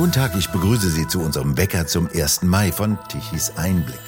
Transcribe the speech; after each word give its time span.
Guten 0.00 0.12
Tag, 0.12 0.34
ich 0.34 0.48
begrüße 0.48 0.88
Sie 0.88 1.06
zu 1.06 1.20
unserem 1.20 1.58
Wecker 1.58 1.86
zum 1.86 2.08
1. 2.08 2.44
Mai 2.44 2.72
von 2.72 2.96
Tichys 3.08 3.52
Einblick. 3.58 4.00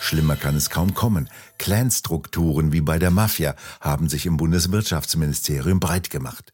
Schlimmer 0.00 0.36
kann 0.36 0.54
es 0.54 0.70
kaum 0.70 0.94
kommen. 0.94 1.28
Clanstrukturen 1.58 2.72
wie 2.72 2.80
bei 2.80 3.00
der 3.00 3.10
Mafia 3.10 3.56
haben 3.80 4.08
sich 4.08 4.24
im 4.24 4.36
Bundeswirtschaftsministerium 4.36 5.80
breit 5.80 6.10
gemacht. 6.10 6.52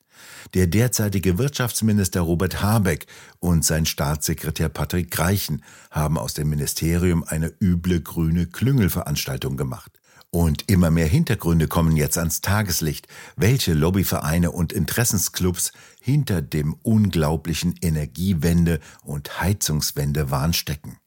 Der 0.54 0.68
derzeitige 0.68 1.37
Wirtschaftsminister 1.37 2.22
Robert 2.22 2.62
Habeck 2.62 3.04
und 3.40 3.62
sein 3.62 3.84
Staatssekretär 3.84 4.70
Patrick 4.70 5.10
Greichen 5.10 5.62
haben 5.90 6.16
aus 6.16 6.32
dem 6.32 6.48
Ministerium 6.48 7.24
eine 7.24 7.52
üble 7.60 8.00
grüne 8.00 8.46
Klüngelveranstaltung 8.46 9.58
gemacht. 9.58 9.99
Und 10.33 10.71
immer 10.71 10.92
mehr 10.92 11.08
Hintergründe 11.08 11.67
kommen 11.67 11.96
jetzt 11.96 12.17
ans 12.17 12.40
Tageslicht, 12.40 13.08
welche 13.35 13.74
Lobbyvereine 13.74 14.53
und 14.53 14.72
Interessensclubs 14.72 15.72
hinter 16.01 16.41
dem 16.41 16.74
unglaublichen 16.82 17.74
Energiewende- 17.82 18.78
und 19.02 19.40
Heizungswendewahn 19.40 20.52
stecken. 20.52 20.98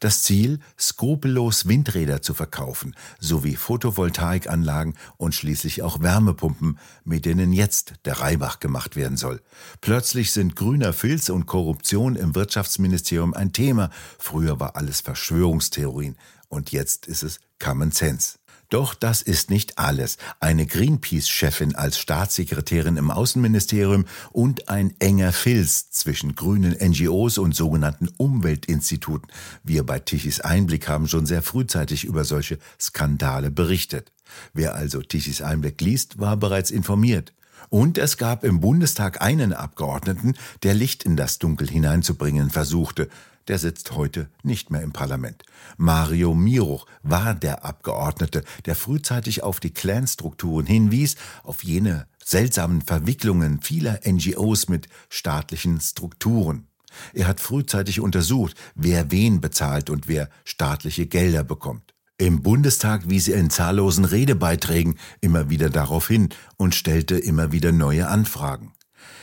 Das 0.00 0.22
Ziel, 0.22 0.58
skrupellos 0.78 1.68
Windräder 1.68 2.22
zu 2.22 2.34
verkaufen, 2.34 2.96
sowie 3.20 3.56
Photovoltaikanlagen 3.56 4.94
und 5.16 5.34
schließlich 5.34 5.82
auch 5.82 6.00
Wärmepumpen, 6.00 6.78
mit 7.04 7.24
denen 7.24 7.52
jetzt 7.52 7.94
der 8.04 8.20
Reibach 8.20 8.58
gemacht 8.58 8.96
werden 8.96 9.16
soll. 9.16 9.40
Plötzlich 9.80 10.32
sind 10.32 10.56
grüner 10.56 10.92
Filz 10.92 11.28
und 11.28 11.46
Korruption 11.46 12.16
im 12.16 12.34
Wirtschaftsministerium 12.34 13.34
ein 13.34 13.52
Thema. 13.52 13.90
Früher 14.18 14.58
war 14.58 14.76
alles 14.76 15.02
Verschwörungstheorien 15.02 16.16
und 16.48 16.72
jetzt 16.72 17.06
ist 17.06 17.22
es 17.22 17.38
Common 17.60 17.92
Sense. 17.92 18.39
Doch 18.70 18.94
das 18.94 19.20
ist 19.20 19.50
nicht 19.50 19.78
alles. 19.78 20.16
Eine 20.38 20.64
Greenpeace-Chefin 20.64 21.74
als 21.74 21.98
Staatssekretärin 21.98 22.96
im 22.96 23.10
Außenministerium 23.10 24.06
und 24.30 24.68
ein 24.68 24.94
enger 25.00 25.32
Filz 25.32 25.90
zwischen 25.90 26.36
grünen 26.36 26.76
NGOs 26.80 27.38
und 27.38 27.54
sogenannten 27.54 28.08
Umweltinstituten. 28.16 29.28
Wir 29.64 29.84
bei 29.84 29.98
Tichys 29.98 30.40
Einblick 30.40 30.88
haben 30.88 31.08
schon 31.08 31.26
sehr 31.26 31.42
frühzeitig 31.42 32.04
über 32.04 32.24
solche 32.24 32.58
Skandale 32.80 33.50
berichtet. 33.50 34.12
Wer 34.54 34.76
also 34.76 35.02
Tichys 35.02 35.42
Einblick 35.42 35.80
liest, 35.80 36.20
war 36.20 36.36
bereits 36.36 36.70
informiert. 36.70 37.32
Und 37.70 37.98
es 37.98 38.16
gab 38.16 38.44
im 38.44 38.60
Bundestag 38.60 39.20
einen 39.20 39.52
Abgeordneten, 39.52 40.34
der 40.62 40.74
Licht 40.74 41.02
in 41.02 41.16
das 41.16 41.38
Dunkel 41.38 41.68
hineinzubringen 41.68 42.50
versuchte 42.50 43.08
der 43.48 43.58
sitzt 43.58 43.92
heute 43.92 44.28
nicht 44.42 44.70
mehr 44.70 44.82
im 44.82 44.92
Parlament. 44.92 45.42
Mario 45.76 46.34
Miruch 46.34 46.86
war 47.02 47.34
der 47.34 47.64
Abgeordnete, 47.64 48.44
der 48.66 48.74
frühzeitig 48.74 49.42
auf 49.42 49.60
die 49.60 49.72
Clanstrukturen 49.72 50.66
hinwies, 50.66 51.16
auf 51.42 51.64
jene 51.64 52.06
seltsamen 52.24 52.82
Verwicklungen 52.82 53.60
vieler 53.60 54.00
NGOs 54.06 54.68
mit 54.68 54.88
staatlichen 55.08 55.80
Strukturen. 55.80 56.66
Er 57.12 57.26
hat 57.26 57.40
frühzeitig 57.40 58.00
untersucht, 58.00 58.56
wer 58.74 59.10
wen 59.10 59.40
bezahlt 59.40 59.90
und 59.90 60.08
wer 60.08 60.28
staatliche 60.44 61.06
Gelder 61.06 61.44
bekommt. 61.44 61.94
Im 62.18 62.42
Bundestag 62.42 63.08
wies 63.08 63.28
er 63.28 63.38
in 63.38 63.48
zahllosen 63.48 64.04
Redebeiträgen 64.04 64.98
immer 65.20 65.48
wieder 65.48 65.70
darauf 65.70 66.08
hin 66.08 66.28
und 66.56 66.74
stellte 66.74 67.16
immer 67.16 67.50
wieder 67.50 67.72
neue 67.72 68.08
Anfragen. 68.08 68.72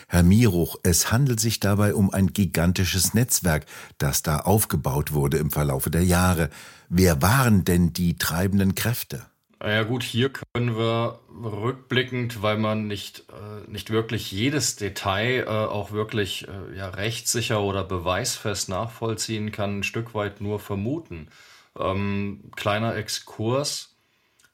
Herr 0.10 0.24
Miruch, 0.24 0.78
es 0.84 1.12
handelt 1.12 1.42
sich 1.42 1.60
dabei 1.60 1.94
um 1.94 2.12
ein 2.12 2.28
gigantisches 2.28 3.14
Netzwerk, 3.14 3.66
das 3.98 4.24
da 4.24 4.40
aufgebaut 4.40 5.12
wurde 5.12 5.38
im 5.38 5.52
Verlaufe 5.52 5.92
der 5.92 6.04
Jahre. 6.04 6.50
Wer 6.88 7.22
waren 7.22 7.66
denn 7.66 7.92
die 7.92 8.18
treibenden 8.18 8.74
Kräfte? 8.74 9.26
Ja 9.62 9.84
gut, 9.84 10.04
hier 10.04 10.30
können 10.30 10.78
wir 10.78 11.20
rückblickend, 11.30 12.42
weil 12.42 12.58
man 12.58 12.88
nicht, 12.88 13.26
äh, 13.30 13.70
nicht 13.70 13.90
wirklich 13.90 14.32
jedes 14.32 14.76
Detail 14.76 15.46
äh, 15.46 15.50
auch 15.50 15.92
wirklich 15.92 16.48
äh, 16.48 16.78
ja, 16.78 16.90
rechtssicher 16.90 17.62
oder 17.62 17.84
beweisfest 17.84 18.70
nachvollziehen 18.70 19.52
kann, 19.52 19.80
ein 19.80 19.84
Stück 19.84 20.14
weit 20.14 20.42
nur 20.42 20.60
vermuten. 20.60 21.30
Ähm, 21.78 22.52
kleiner 22.56 22.96
Exkurs. 22.96 23.96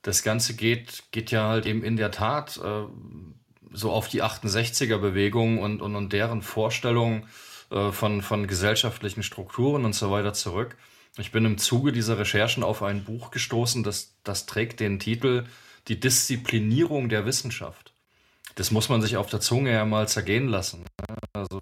Das 0.02 0.24
Ganze 0.24 0.56
geht, 0.56 1.04
geht 1.12 1.32
ja 1.32 1.50
halt 1.50 1.66
eben 1.66 1.84
in 1.84 1.98
der 1.98 2.12
Tat 2.12 2.60
äh, 2.64 2.84
so 3.74 3.92
auf 3.92 4.08
die 4.08 4.24
68er 4.24 4.98
Bewegung 4.98 5.60
und, 5.60 5.82
und, 5.82 5.96
und 5.96 6.14
deren 6.14 6.42
Vorstellungen 6.42 7.28
äh, 7.72 7.92
von, 7.92 8.22
von 8.22 8.48
gesellschaftlichen 8.48 9.24
Strukturen 9.24 9.86
und 9.86 9.94
so 9.94 10.12
weiter 10.12 10.34
zurück. 10.34 10.78
Ich 11.18 11.32
bin 11.32 11.46
im 11.46 11.58
Zuge 11.58 11.92
dieser 11.92 12.18
Recherchen 12.18 12.64
auf 12.64 12.82
ein 12.82 13.04
Buch 13.04 13.32
gestoßen, 13.32 13.84
das, 13.84 14.16
das 14.24 14.46
trägt 14.46 14.80
den 14.80 15.00
Titel 15.00 15.46
Die 15.88 16.00
Disziplinierung 16.00 17.10
der 17.10 17.26
Wissenschaft. 17.26 17.94
Das 18.56 18.72
muss 18.72 18.90
man 18.90 19.02
sich 19.02 19.18
auf 19.18 19.30
der 19.30 19.40
Zunge 19.40 19.72
ja 19.72 19.86
mal 19.86 20.08
zergehen 20.08 20.48
lassen. 20.48 20.86
Also 21.34 21.62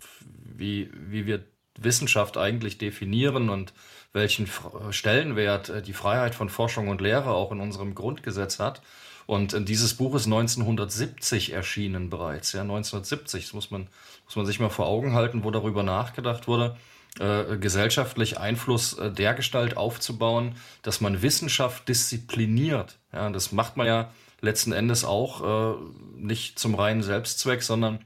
wie, 0.56 0.90
wie 0.94 1.26
wir 1.26 1.44
Wissenschaft 1.78 2.38
eigentlich 2.38 2.78
definieren 2.78 3.50
und 3.50 3.74
welchen 4.14 4.48
Stellenwert 4.92 5.70
äh, 5.70 5.82
die 5.82 5.94
Freiheit 5.94 6.36
von 6.36 6.50
Forschung 6.50 6.90
und 6.90 7.02
Lehre 7.02 7.32
auch 7.32 7.52
in 7.52 7.60
unserem 7.60 7.96
Grundgesetz 7.96 8.60
hat. 8.60 8.82
Und 9.32 9.54
äh, 9.54 9.62
dieses 9.62 9.94
Buch 9.94 10.14
ist 10.16 10.26
1970 10.26 11.54
erschienen 11.54 12.10
bereits. 12.10 12.52
Ja, 12.52 12.64
1970, 12.64 13.46
das 13.46 13.54
muss 13.54 13.72
man, 13.72 13.88
muss 14.26 14.36
man 14.36 14.46
sich 14.46 14.60
mal 14.60 14.68
vor 14.68 14.88
Augen 14.88 15.14
halten, 15.14 15.46
wo 15.46 15.52
darüber 15.52 15.84
nachgedacht 15.84 16.50
wurde, 16.50 16.76
äh, 17.18 17.56
gesellschaftlich 17.56 18.40
Einfluss 18.40 18.92
äh, 19.00 19.10
dergestalt 19.10 19.78
aufzubauen, 19.78 20.56
dass 20.82 21.00
man 21.00 21.22
Wissenschaft 21.22 21.88
diszipliniert. 21.88 23.00
Ja, 23.14 23.30
das 23.30 23.54
macht 23.54 23.78
man 23.78 23.88
ja 23.88 24.12
letzten 24.42 24.74
Endes 24.74 25.06
auch 25.06 25.78
äh, 25.78 25.78
nicht 26.18 26.60
zum 26.60 26.76
reinen 26.76 27.02
Selbstzweck, 27.02 27.64
sondern 27.64 28.04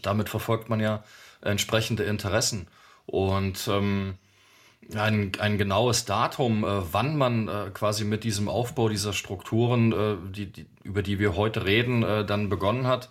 damit 0.00 0.30
verfolgt 0.30 0.70
man 0.70 0.80
ja 0.80 1.04
entsprechende 1.42 2.04
Interessen. 2.04 2.68
Und 3.04 3.68
ähm, 3.68 4.14
ein, 4.94 5.32
ein 5.38 5.58
genaues 5.58 6.04
Datum, 6.04 6.64
äh, 6.64 6.92
wann 6.92 7.16
man 7.16 7.48
äh, 7.48 7.70
quasi 7.72 8.04
mit 8.04 8.24
diesem 8.24 8.48
Aufbau 8.48 8.88
dieser 8.88 9.12
Strukturen, 9.12 9.92
äh, 9.92 10.16
die, 10.30 10.46
die, 10.46 10.66
über 10.82 11.02
die 11.02 11.18
wir 11.18 11.36
heute 11.36 11.64
reden, 11.64 12.02
äh, 12.02 12.24
dann 12.24 12.48
begonnen 12.48 12.86
hat. 12.86 13.08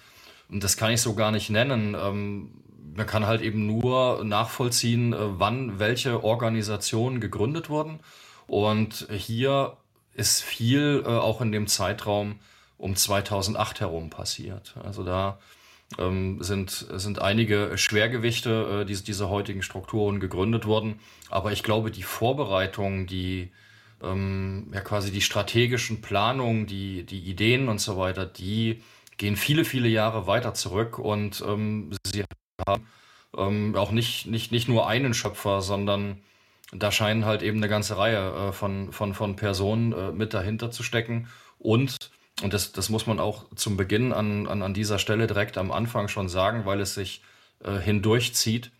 Und 0.49 0.63
das 0.63 0.77
kann 0.77 0.91
ich 0.91 1.01
so 1.01 1.15
gar 1.15 1.31
nicht 1.31 1.49
nennen. 1.49 1.95
Ähm, 1.99 2.51
man 2.95 3.07
kann 3.07 3.25
halt 3.25 3.41
eben 3.41 3.65
nur 3.65 4.23
nachvollziehen, 4.23 5.13
äh, 5.13 5.17
wann 5.19 5.79
welche 5.79 6.23
Organisationen 6.23 7.19
gegründet 7.19 7.69
wurden. 7.69 7.99
Und 8.47 9.07
hier 9.09 9.77
ist 10.13 10.43
viel 10.43 11.03
äh, 11.05 11.09
auch 11.09 11.41
in 11.41 11.51
dem 11.51 11.67
Zeitraum 11.67 12.39
um 12.77 12.95
2008 12.95 13.79
herum 13.79 14.09
passiert. 14.09 14.75
Also 14.83 15.03
da 15.03 15.39
ähm, 15.97 16.41
sind, 16.41 16.87
sind 16.91 17.19
einige 17.21 17.77
Schwergewichte 17.77 18.81
äh, 18.81 18.85
diese, 18.85 19.03
dieser 19.03 19.29
heutigen 19.29 19.61
Strukturen 19.61 20.19
gegründet 20.19 20.65
worden. 20.65 20.99
Aber 21.29 21.51
ich 21.51 21.63
glaube, 21.63 21.91
die 21.91 22.03
Vorbereitung, 22.03 23.07
die 23.07 23.51
ähm, 24.01 24.67
ja 24.73 24.81
quasi 24.81 25.11
die 25.11 25.21
strategischen 25.21 26.01
Planungen, 26.01 26.67
die, 26.67 27.03
die 27.05 27.19
Ideen 27.19 27.69
und 27.69 27.79
so 27.79 27.97
weiter, 27.97 28.25
die 28.25 28.81
gehen 29.17 29.35
viele, 29.35 29.65
viele 29.65 29.87
Jahre 29.87 30.27
weiter 30.27 30.53
zurück 30.53 30.99
und 30.99 31.43
ähm, 31.47 31.91
sie 32.05 32.23
haben 32.67 32.87
ähm, 33.37 33.75
auch 33.75 33.91
nicht, 33.91 34.27
nicht, 34.27 34.51
nicht 34.51 34.67
nur 34.67 34.87
einen 34.87 35.13
Schöpfer, 35.13 35.61
sondern 35.61 36.21
da 36.71 36.91
scheinen 36.91 37.25
halt 37.25 37.43
eben 37.43 37.57
eine 37.57 37.69
ganze 37.69 37.97
Reihe 37.97 38.49
äh, 38.49 38.51
von, 38.51 38.91
von, 38.91 39.13
von 39.13 39.35
Personen 39.35 39.93
äh, 39.93 40.11
mit 40.11 40.33
dahinter 40.33 40.71
zu 40.71 40.83
stecken. 40.83 41.27
Und 41.59 42.11
und 42.41 42.53
das, 42.53 42.71
das 42.71 42.89
muss 42.89 43.05
man 43.05 43.19
auch 43.19 43.45
zum 43.55 43.77
Beginn 43.77 44.11
an, 44.11 44.47
an, 44.47 44.63
an 44.63 44.73
dieser 44.73 44.97
Stelle 44.97 45.27
direkt 45.27 45.57
am 45.57 45.71
Anfang 45.71 46.07
schon 46.07 46.29
sagen, 46.29 46.65
weil 46.65 46.81
es 46.81 46.95
sich 46.95 47.21
äh, 47.63 47.77
hindurchzieht. 47.77 48.71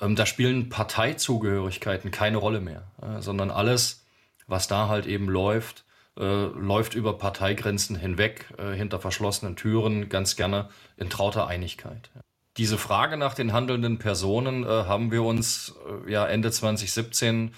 Ähm, 0.00 0.14
da 0.14 0.24
spielen 0.24 0.68
Parteizugehörigkeiten 0.68 2.10
keine 2.10 2.36
Rolle 2.36 2.60
mehr, 2.60 2.90
äh, 3.02 3.20
sondern 3.20 3.50
alles, 3.50 4.06
was 4.46 4.68
da 4.68 4.88
halt 4.88 5.06
eben 5.06 5.28
läuft, 5.28 5.84
äh, 6.16 6.22
läuft 6.22 6.94
über 6.94 7.18
Parteigrenzen 7.18 7.96
hinweg, 7.96 8.46
äh, 8.56 8.72
hinter 8.72 9.00
verschlossenen 9.00 9.56
Türen, 9.56 10.08
ganz 10.08 10.36
gerne 10.36 10.68
in 10.96 11.10
trauter 11.10 11.48
Einigkeit. 11.48 12.10
Diese 12.56 12.78
Frage 12.78 13.16
nach 13.16 13.34
den 13.34 13.52
handelnden 13.52 13.98
Personen 13.98 14.64
äh, 14.64 14.66
haben 14.66 15.10
wir 15.10 15.24
uns 15.24 15.74
äh, 16.06 16.10
ja 16.10 16.26
Ende 16.26 16.50
2017 16.50 17.54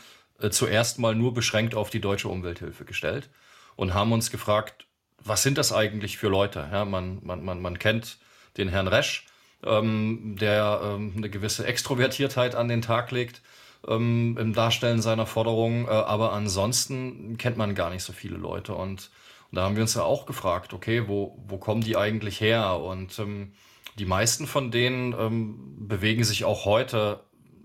zuerst 0.51 0.99
mal 0.99 1.15
nur 1.15 1.35
beschränkt 1.35 1.77
auf 1.77 1.89
die 1.89 2.01
deutsche 2.01 2.29
Umwelthilfe 2.29 2.85
gestellt 2.85 3.31
und 3.77 3.95
haben 3.95 4.11
uns 4.11 4.33
gefragt, 4.33 4.89
was 5.25 5.43
sind 5.43 5.59
das 5.59 5.73
eigentlich 5.73 6.19
für 6.19 6.29
Leute? 6.29 6.69
Ja, 6.71 6.85
man, 6.85 7.21
man, 7.23 7.45
man, 7.45 7.61
man 7.61 7.79
kennt 7.79 8.19
den 8.57 8.69
Herrn 8.69 8.89
Resch, 8.89 9.27
ähm, 9.65 10.37
der 10.41 10.81
ähm, 10.85 11.15
eine 11.17 11.31
gewisse 11.31 11.67
Extrovertiertheit 11.67 12.55
an 12.55 12.69
den 12.69 12.83
Tag 12.83 13.11
legt 13.11 13.43
ähm, 13.87 14.37
im 14.39 14.53
Darstellen 14.53 15.03
seiner 15.03 15.27
Forderungen, 15.27 15.87
äh, 15.87 15.91
aber 15.91 16.33
ansonsten 16.33 17.37
kennt 17.39 17.57
man 17.57 17.75
gar 17.75 17.91
nicht 17.91 18.05
so 18.05 18.13
viele 18.13 18.37
Leute. 18.37 18.75
Und, 18.75 19.11
und, 19.51 19.57
da 19.57 19.63
haben 19.63 19.77
wir 19.77 19.83
uns 19.83 19.95
ja 19.95 20.03
auch 20.03 20.27
gefragt, 20.27 20.73
okay, 20.73 21.09
wo, 21.09 21.39
wo 21.47 21.59
kommen 21.59 21.83
die 21.83 21.97
eigentlich 21.97 22.41
her? 22.41 22.79
Und 22.79 23.19
ähm, 23.19 23.53
die 23.99 24.07
meisten 24.07 24.47
von 24.47 24.71
denen 24.71 25.15
ähm, 25.19 25.89
bewegen 25.89 26.25
sich 26.25 26.45
auch 26.45 26.65
heute 26.65 27.21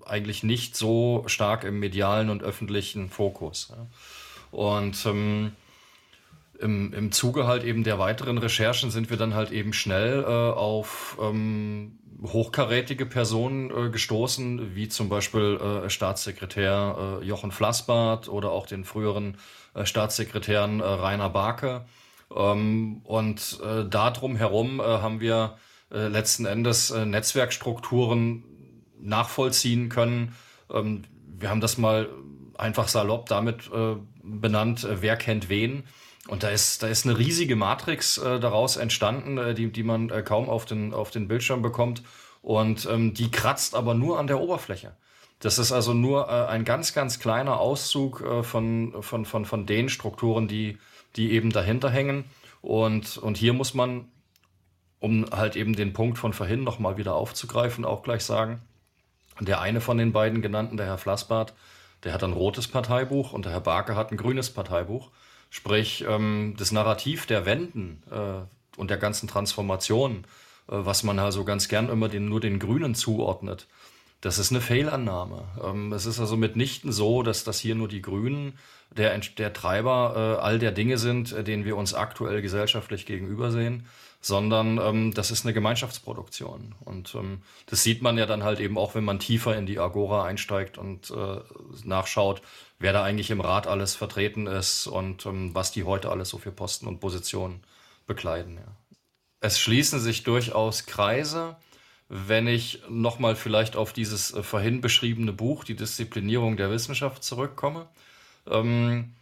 eigentlich 0.05 0.43
nicht 0.43 0.75
so 0.75 1.23
stark 1.27 1.63
im 1.63 1.79
medialen 1.79 2.29
und 2.29 2.43
öffentlichen 2.43 3.09
Fokus. 3.09 3.69
Ja. 3.71 3.87
Und 4.51 5.05
ähm, 5.05 5.51
im, 6.59 6.93
im 6.93 7.11
Zuge 7.11 7.47
halt 7.47 7.63
eben 7.63 7.83
der 7.83 7.99
weiteren 7.99 8.37
Recherchen 8.37 8.91
sind 8.91 9.09
wir 9.09 9.17
dann 9.17 9.33
halt 9.33 9.51
eben 9.51 9.73
schnell 9.73 10.23
äh, 10.23 10.25
auf 10.25 11.17
ähm, 11.21 11.99
hochkarätige 12.23 13.05
Personen 13.05 13.69
äh, 13.69 13.89
gestoßen, 13.89 14.75
wie 14.75 14.87
zum 14.87 15.09
Beispiel 15.09 15.59
äh, 15.85 15.89
Staatssekretär 15.89 17.19
äh, 17.21 17.25
Jochen 17.25 17.51
Flassbart 17.51 18.27
oder 18.27 18.51
auch 18.51 18.65
den 18.65 18.85
früheren 18.85 19.37
äh, 19.73 19.85
Staatssekretären 19.85 20.79
äh, 20.79 20.83
Rainer 20.83 21.29
Barke. 21.29 21.85
Ähm, 22.35 23.01
und 23.03 23.59
äh, 23.63 23.87
darum 23.87 24.35
herum 24.35 24.81
haben 24.81 25.19
wir 25.19 25.57
letzten 25.89 26.45
Endes 26.45 26.93
Netzwerkstrukturen 26.93 28.43
nachvollziehen 28.99 29.87
können. 29.87 30.35
Ähm, 30.69 31.03
wir 31.39 31.49
haben 31.49 31.61
das 31.61 31.77
mal 31.77 32.09
einfach 32.57 32.89
salopp 32.89 33.27
damit 33.27 33.69
benannt, 34.21 34.85
wer 34.89 35.15
kennt 35.15 35.47
wen. 35.47 35.83
Und 36.27 36.43
da 36.43 36.49
ist, 36.49 36.83
da 36.83 36.87
ist 36.87 37.05
eine 37.05 37.17
riesige 37.17 37.55
Matrix 37.55 38.17
äh, 38.17 38.39
daraus 38.39 38.77
entstanden, 38.77 39.37
äh, 39.37 39.53
die, 39.53 39.71
die 39.71 39.83
man 39.83 40.09
äh, 40.09 40.21
kaum 40.21 40.49
auf 40.49 40.65
den, 40.65 40.93
auf 40.93 41.09
den 41.09 41.27
Bildschirm 41.27 41.61
bekommt. 41.61 42.03
Und 42.41 42.87
ähm, 42.89 43.13
die 43.13 43.31
kratzt 43.31 43.75
aber 43.75 43.93
nur 43.93 44.19
an 44.19 44.27
der 44.27 44.39
Oberfläche. 44.39 44.95
Das 45.39 45.59
ist 45.59 45.71
also 45.71 45.93
nur 45.93 46.29
äh, 46.29 46.47
ein 46.47 46.65
ganz, 46.65 46.93
ganz 46.93 47.19
kleiner 47.19 47.59
Auszug 47.59 48.21
äh, 48.21 48.43
von, 48.43 49.01
von, 49.01 49.25
von, 49.25 49.45
von 49.45 49.65
den 49.65 49.89
Strukturen, 49.89 50.47
die, 50.47 50.77
die 51.15 51.31
eben 51.31 51.51
dahinter 51.51 51.89
hängen. 51.89 52.25
Und, 52.61 53.17
und 53.17 53.37
hier 53.37 53.53
muss 53.53 53.73
man, 53.73 54.05
um 54.99 55.25
halt 55.31 55.55
eben 55.55 55.75
den 55.75 55.93
Punkt 55.93 56.17
von 56.17 56.33
vorhin 56.33 56.63
nochmal 56.63 56.97
wieder 56.97 57.15
aufzugreifen, 57.15 57.85
auch 57.85 58.03
gleich 58.03 58.23
sagen, 58.23 58.61
der 59.39 59.61
eine 59.61 59.79
von 59.81 59.97
den 59.97 60.11
beiden 60.11 60.41
genannten, 60.41 60.77
der 60.77 60.87
Herr 60.87 60.97
Flassbart, 60.97 61.53
der 62.03 62.13
hat 62.13 62.23
ein 62.23 62.33
rotes 62.33 62.67
Parteibuch 62.67 63.33
und 63.33 63.45
der 63.45 63.51
Herr 63.51 63.61
Barke 63.61 63.95
hat 63.95 64.11
ein 64.11 64.17
grünes 64.17 64.51
Parteibuch. 64.51 65.11
Sprich, 65.49 66.05
ähm, 66.07 66.55
das 66.57 66.71
Narrativ 66.71 67.25
der 67.25 67.45
Wenden 67.45 68.03
äh, 68.11 68.79
und 68.79 68.89
der 68.89 68.97
ganzen 68.97 69.27
Transformation, 69.27 70.25
äh, 70.67 70.73
was 70.73 71.03
man 71.03 71.19
also 71.19 71.43
ganz 71.43 71.67
gern 71.67 71.89
immer 71.89 72.09
den, 72.09 72.27
nur 72.27 72.39
den 72.39 72.59
Grünen 72.59 72.95
zuordnet, 72.95 73.67
das 74.21 74.39
ist 74.39 74.51
eine 74.51 74.61
Fehlannahme. 74.61 75.45
Ähm, 75.63 75.93
es 75.93 76.05
ist 76.05 76.19
also 76.19 76.37
mitnichten 76.37 76.91
so, 76.91 77.21
dass 77.21 77.43
das 77.43 77.59
hier 77.59 77.75
nur 77.75 77.87
die 77.87 78.01
Grünen 78.01 78.57
der, 78.89 79.17
der 79.37 79.53
Treiber 79.53 80.37
äh, 80.39 80.41
all 80.41 80.59
der 80.59 80.71
Dinge 80.71 80.97
sind, 80.97 81.31
äh, 81.33 81.43
denen 81.43 81.65
wir 81.65 81.77
uns 81.77 81.93
aktuell 81.93 82.41
gesellschaftlich 82.41 83.05
gegenübersehen, 83.05 83.85
sondern 84.19 84.79
ähm, 84.79 85.13
das 85.13 85.31
ist 85.31 85.45
eine 85.45 85.53
Gemeinschaftsproduktion. 85.53 86.75
Und 86.83 87.15
ähm, 87.15 87.41
das 87.67 87.83
sieht 87.83 88.01
man 88.01 88.17
ja 88.17 88.25
dann 88.25 88.43
halt 88.43 88.59
eben 88.59 88.77
auch, 88.77 88.95
wenn 88.95 89.05
man 89.05 89.19
tiefer 89.19 89.55
in 89.55 89.65
die 89.65 89.79
Agora 89.79 90.25
einsteigt 90.25 90.77
und 90.77 91.11
äh, 91.11 91.39
nachschaut, 91.83 92.41
wer 92.79 92.93
da 92.93 93.03
eigentlich 93.03 93.29
im 93.31 93.41
Rat 93.41 93.67
alles 93.67 93.95
vertreten 93.95 94.47
ist 94.47 94.87
und 94.87 95.25
ähm, 95.25 95.53
was 95.53 95.71
die 95.71 95.83
heute 95.83 96.09
alles 96.09 96.29
so 96.29 96.37
für 96.37 96.51
Posten 96.51 96.87
und 96.87 96.99
Positionen 96.99 97.63
bekleiden. 98.05 98.55
Ja. 98.57 98.75
Es 99.39 99.59
schließen 99.59 99.99
sich 99.99 100.23
durchaus 100.23 100.85
Kreise. 100.85 101.57
Wenn 102.09 102.47
ich 102.47 102.81
nochmal 102.89 103.35
vielleicht 103.35 103.75
auf 103.75 103.93
dieses 103.93 104.33
äh, 104.33 104.41
vorhin 104.41 104.81
beschriebene 104.81 105.33
Buch, 105.33 105.63
die 105.63 105.75
Disziplinierung 105.75 106.57
der 106.57 106.71
Wissenschaft, 106.71 107.23
zurückkomme. 107.23 107.87
Ähm, 108.49 109.13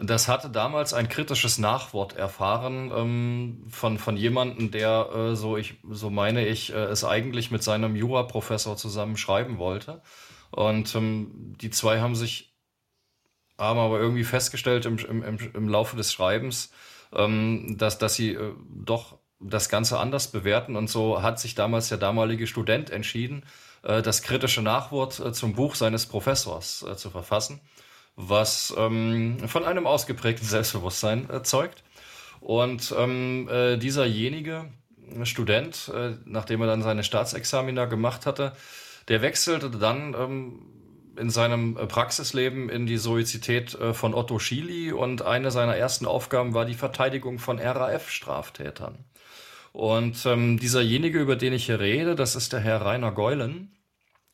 das 0.00 0.28
hatte 0.28 0.48
damals 0.48 0.94
ein 0.94 1.08
kritisches 1.08 1.58
Nachwort 1.58 2.16
erfahren 2.16 2.92
ähm, 2.94 3.64
von, 3.68 3.98
von 3.98 4.16
jemandem, 4.16 4.70
der, 4.70 5.10
äh, 5.14 5.36
so, 5.36 5.56
ich, 5.56 5.74
so 5.90 6.08
meine 6.08 6.46
ich, 6.46 6.72
äh, 6.72 6.76
es 6.76 7.04
eigentlich 7.04 7.50
mit 7.50 7.62
seinem 7.62 7.96
Juraprofessor 7.96 8.76
zusammen 8.76 9.16
schreiben 9.16 9.58
wollte. 9.58 10.00
Und 10.50 10.94
ähm, 10.94 11.56
die 11.60 11.70
zwei 11.70 12.00
haben 12.00 12.14
sich, 12.14 12.54
haben 13.58 13.78
aber 13.80 13.98
irgendwie 13.98 14.24
festgestellt 14.24 14.86
im, 14.86 14.98
im, 14.98 15.38
im 15.52 15.68
Laufe 15.68 15.96
des 15.96 16.12
Schreibens, 16.12 16.70
ähm, 17.12 17.76
dass, 17.76 17.98
dass 17.98 18.14
sie 18.14 18.34
äh, 18.34 18.52
doch 18.70 19.18
das 19.40 19.68
Ganze 19.68 19.98
anders 19.98 20.30
bewerten. 20.30 20.76
Und 20.76 20.88
so 20.88 21.22
hat 21.22 21.40
sich 21.40 21.56
damals 21.56 21.88
der 21.88 21.98
damalige 21.98 22.46
Student 22.46 22.90
entschieden, 22.90 23.44
äh, 23.82 24.00
das 24.00 24.22
kritische 24.22 24.62
Nachwort 24.62 25.18
äh, 25.18 25.32
zum 25.32 25.54
Buch 25.54 25.74
seines 25.74 26.06
Professors 26.06 26.84
äh, 26.88 26.96
zu 26.96 27.10
verfassen 27.10 27.60
was 28.20 28.74
ähm, 28.76 29.38
von 29.46 29.64
einem 29.64 29.86
ausgeprägten 29.86 30.46
Selbstbewusstsein 30.46 31.30
äh, 31.30 31.42
zeugt. 31.44 31.84
Und 32.40 32.92
ähm, 32.98 33.48
äh, 33.48 33.76
dieserjenige 33.76 34.66
Student, 35.22 35.90
äh, 35.94 36.16
nachdem 36.24 36.60
er 36.60 36.66
dann 36.66 36.82
seine 36.82 37.04
Staatsexamina 37.04 37.86
gemacht 37.86 38.26
hatte, 38.26 38.52
der 39.06 39.22
wechselte 39.22 39.70
dann 39.70 40.14
ähm, 40.14 40.66
in 41.16 41.30
seinem 41.30 41.74
Praxisleben 41.74 42.68
in 42.68 42.86
die 42.86 42.96
Soizität 42.96 43.74
äh, 43.76 43.94
von 43.94 44.14
Otto 44.14 44.40
Schily 44.40 44.92
und 44.92 45.22
eine 45.22 45.52
seiner 45.52 45.76
ersten 45.76 46.04
Aufgaben 46.04 46.54
war 46.54 46.64
die 46.64 46.74
Verteidigung 46.74 47.38
von 47.38 47.60
RAF-Straftätern. 47.60 49.04
Und 49.72 50.26
ähm, 50.26 50.58
dieserjenige, 50.58 51.20
über 51.20 51.36
den 51.36 51.52
ich 51.52 51.66
hier 51.66 51.78
rede, 51.78 52.16
das 52.16 52.34
ist 52.34 52.52
der 52.52 52.60
Herr 52.60 52.82
Rainer 52.82 53.12
Geulen. 53.12 53.76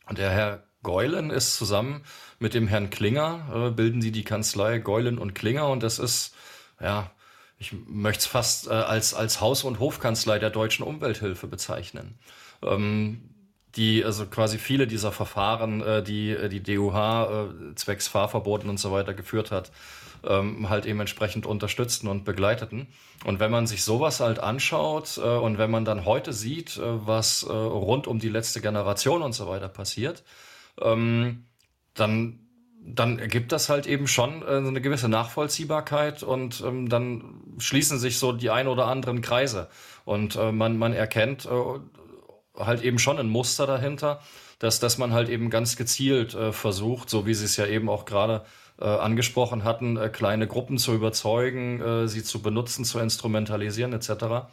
Und 0.07 0.17
der 0.17 0.31
Herr 0.31 0.65
Geulen 0.85 1.31
ist 1.31 1.57
zusammen 1.57 2.05
mit 2.39 2.55
dem 2.55 2.69
Herrn 2.69 2.91
Klinger, 2.91 3.69
äh, 3.69 3.71
bilden 3.71 4.01
sie 4.01 4.13
die 4.13 4.23
Kanzlei 4.23 4.79
Geulen 4.79 5.19
und 5.19 5.35
Klinger 5.35 5.69
und 5.69 5.83
das 5.83 5.99
ist, 5.99 6.37
ja, 6.81 7.11
ich 7.59 7.73
möchte 7.89 8.21
es 8.21 8.27
fast 8.27 8.69
äh, 8.69 8.71
als, 8.71 9.15
als 9.15 9.41
Haus- 9.41 9.65
und 9.65 9.81
Hofkanzlei 9.81 10.39
der 10.39 10.51
deutschen 10.51 10.85
Umwelthilfe 10.85 11.49
bezeichnen. 11.49 12.17
Ähm, 12.63 13.31
die 13.77 14.05
also 14.05 14.27
quasi 14.27 14.59
viele 14.59 14.87
dieser 14.87 15.11
Verfahren, 15.11 15.81
äh, 15.83 16.03
die 16.03 16.31
äh, 16.31 16.49
die 16.49 16.63
DUH 16.63 17.49
äh, 17.51 17.75
zwecks 17.75 18.09
Fahrverboten 18.09 18.71
und 18.71 18.79
so 18.79 18.93
weiter 18.93 19.15
geführt 19.15 19.51
hat, 19.51 19.73
ähm, 20.27 20.69
halt 20.69 20.87
eben 20.87 21.01
entsprechend 21.01 21.47
unterstützten 21.47 22.09
und 22.09 22.25
begleiteten. 22.25 22.87
Und 23.25 23.41
wenn 23.41 23.51
man 23.51 23.67
sich 23.67 23.85
sowas 23.85 24.21
halt 24.21 24.39
anschaut 24.39 25.19
äh, 25.19 25.21
und 25.21 25.59
wenn 25.59 25.71
man 25.71 25.85
dann 25.85 26.05
heute 26.05 26.33
sieht, 26.33 26.77
äh, 26.77 27.07
was 27.07 27.43
äh, 27.43 27.53
rund 27.53 28.07
um 28.07 28.19
die 28.19 28.29
letzte 28.29 28.61
Generation 28.61 29.23
und 29.23 29.33
so 29.33 29.49
weiter 29.49 29.69
passiert, 29.69 30.23
ähm, 30.81 31.47
dann 31.95 32.41
dann 32.87 33.19
ergibt 33.19 33.51
das 33.51 33.71
halt 33.71 33.87
eben 33.87 34.07
schon 34.07 34.43
äh, 34.43 34.57
eine 34.57 34.81
gewisse 34.81 35.09
Nachvollziehbarkeit 35.09 36.23
und 36.23 36.63
ähm, 36.67 36.89
dann 36.89 37.41
schließen 37.59 37.99
sich 37.99 38.19
so 38.19 38.33
die 38.33 38.51
ein 38.51 38.69
oder 38.69 38.87
anderen 38.87 39.23
Kreise 39.23 39.69
und 40.05 40.37
äh, 40.37 40.53
man 40.53 40.77
man 40.77 40.93
erkennt 40.93 41.47
äh, 41.47 42.59
halt 42.59 42.83
eben 42.83 42.99
schon 42.99 43.19
ein 43.19 43.29
Muster 43.29 43.67
dahinter, 43.67 44.21
dass 44.59 44.81
dass 44.81 44.99
man 44.99 45.13
halt 45.13 45.31
eben 45.31 45.49
ganz 45.49 45.77
gezielt 45.77 46.35
äh, 46.35 46.53
versucht, 46.53 47.09
so 47.09 47.27
wie 47.27 47.35
sie 47.35 47.47
es 47.47 47.57
ja 47.57 47.67
eben 47.67 47.89
auch 47.89 48.05
gerade 48.05 48.45
äh, 48.79 48.85
angesprochen 48.85 49.65
hatten, 49.65 49.97
äh, 49.97 50.09
kleine 50.09 50.47
Gruppen 50.47 50.79
zu 50.79 50.95
überzeugen, 50.95 51.81
äh, 51.81 52.09
sie 52.09 52.23
zu 52.23 52.43
benutzen, 52.43 52.85
zu 52.85 52.99
instrumentalisieren 52.99 53.93
etc. 53.93 54.49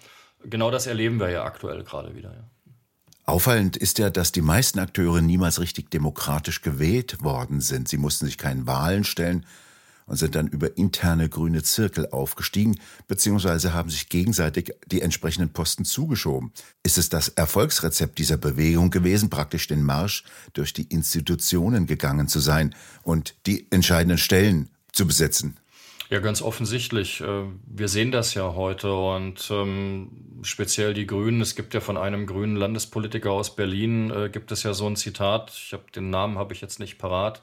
Genau 0.45 0.71
das 0.71 0.87
erleben 0.87 1.19
wir 1.19 1.29
ja 1.29 1.43
aktuell 1.43 1.83
gerade 1.83 2.15
wieder. 2.15 2.31
Ja. 2.31 2.60
Auffallend 3.31 3.77
ist 3.77 3.97
ja, 3.97 4.09
dass 4.09 4.33
die 4.33 4.41
meisten 4.41 4.77
Akteure 4.77 5.21
niemals 5.21 5.61
richtig 5.61 5.89
demokratisch 5.89 6.61
gewählt 6.61 7.23
worden 7.23 7.61
sind. 7.61 7.87
Sie 7.87 7.95
mussten 7.95 8.25
sich 8.25 8.37
keinen 8.37 8.67
Wahlen 8.67 9.05
stellen 9.05 9.45
und 10.05 10.17
sind 10.17 10.35
dann 10.35 10.47
über 10.47 10.77
interne 10.77 11.29
grüne 11.29 11.63
Zirkel 11.63 12.09
aufgestiegen, 12.09 12.77
beziehungsweise 13.07 13.73
haben 13.73 13.89
sich 13.89 14.09
gegenseitig 14.09 14.73
die 14.85 15.01
entsprechenden 15.01 15.53
Posten 15.53 15.85
zugeschoben. 15.85 16.51
Ist 16.83 16.97
es 16.97 17.07
das 17.07 17.29
Erfolgsrezept 17.29 18.17
dieser 18.17 18.35
Bewegung 18.35 18.89
gewesen, 18.89 19.29
praktisch 19.29 19.65
den 19.65 19.81
Marsch 19.81 20.25
durch 20.51 20.73
die 20.73 20.87
Institutionen 20.89 21.85
gegangen 21.85 22.27
zu 22.27 22.41
sein 22.41 22.75
und 23.01 23.35
die 23.45 23.65
entscheidenden 23.71 24.17
Stellen 24.17 24.67
zu 24.91 25.07
besetzen? 25.07 25.55
Ja, 26.11 26.19
ganz 26.19 26.41
offensichtlich. 26.41 27.21
Äh, 27.21 27.45
wir 27.65 27.87
sehen 27.87 28.11
das 28.11 28.33
ja 28.33 28.53
heute 28.53 28.93
und 28.93 29.49
ähm, 29.49 30.41
speziell 30.41 30.93
die 30.93 31.07
Grünen. 31.07 31.39
Es 31.39 31.55
gibt 31.55 31.73
ja 31.73 31.79
von 31.79 31.95
einem 31.95 32.25
grünen 32.25 32.57
Landespolitiker 32.57 33.31
aus 33.31 33.55
Berlin 33.55 34.11
äh, 34.11 34.29
gibt 34.29 34.51
es 34.51 34.63
ja 34.63 34.73
so 34.73 34.87
ein 34.87 34.97
Zitat. 34.97 35.51
Ich 35.51 35.71
habe 35.71 35.83
den 35.95 36.09
Namen 36.09 36.37
habe 36.37 36.53
ich 36.53 36.59
jetzt 36.59 36.81
nicht 36.81 36.97
parat, 36.97 37.41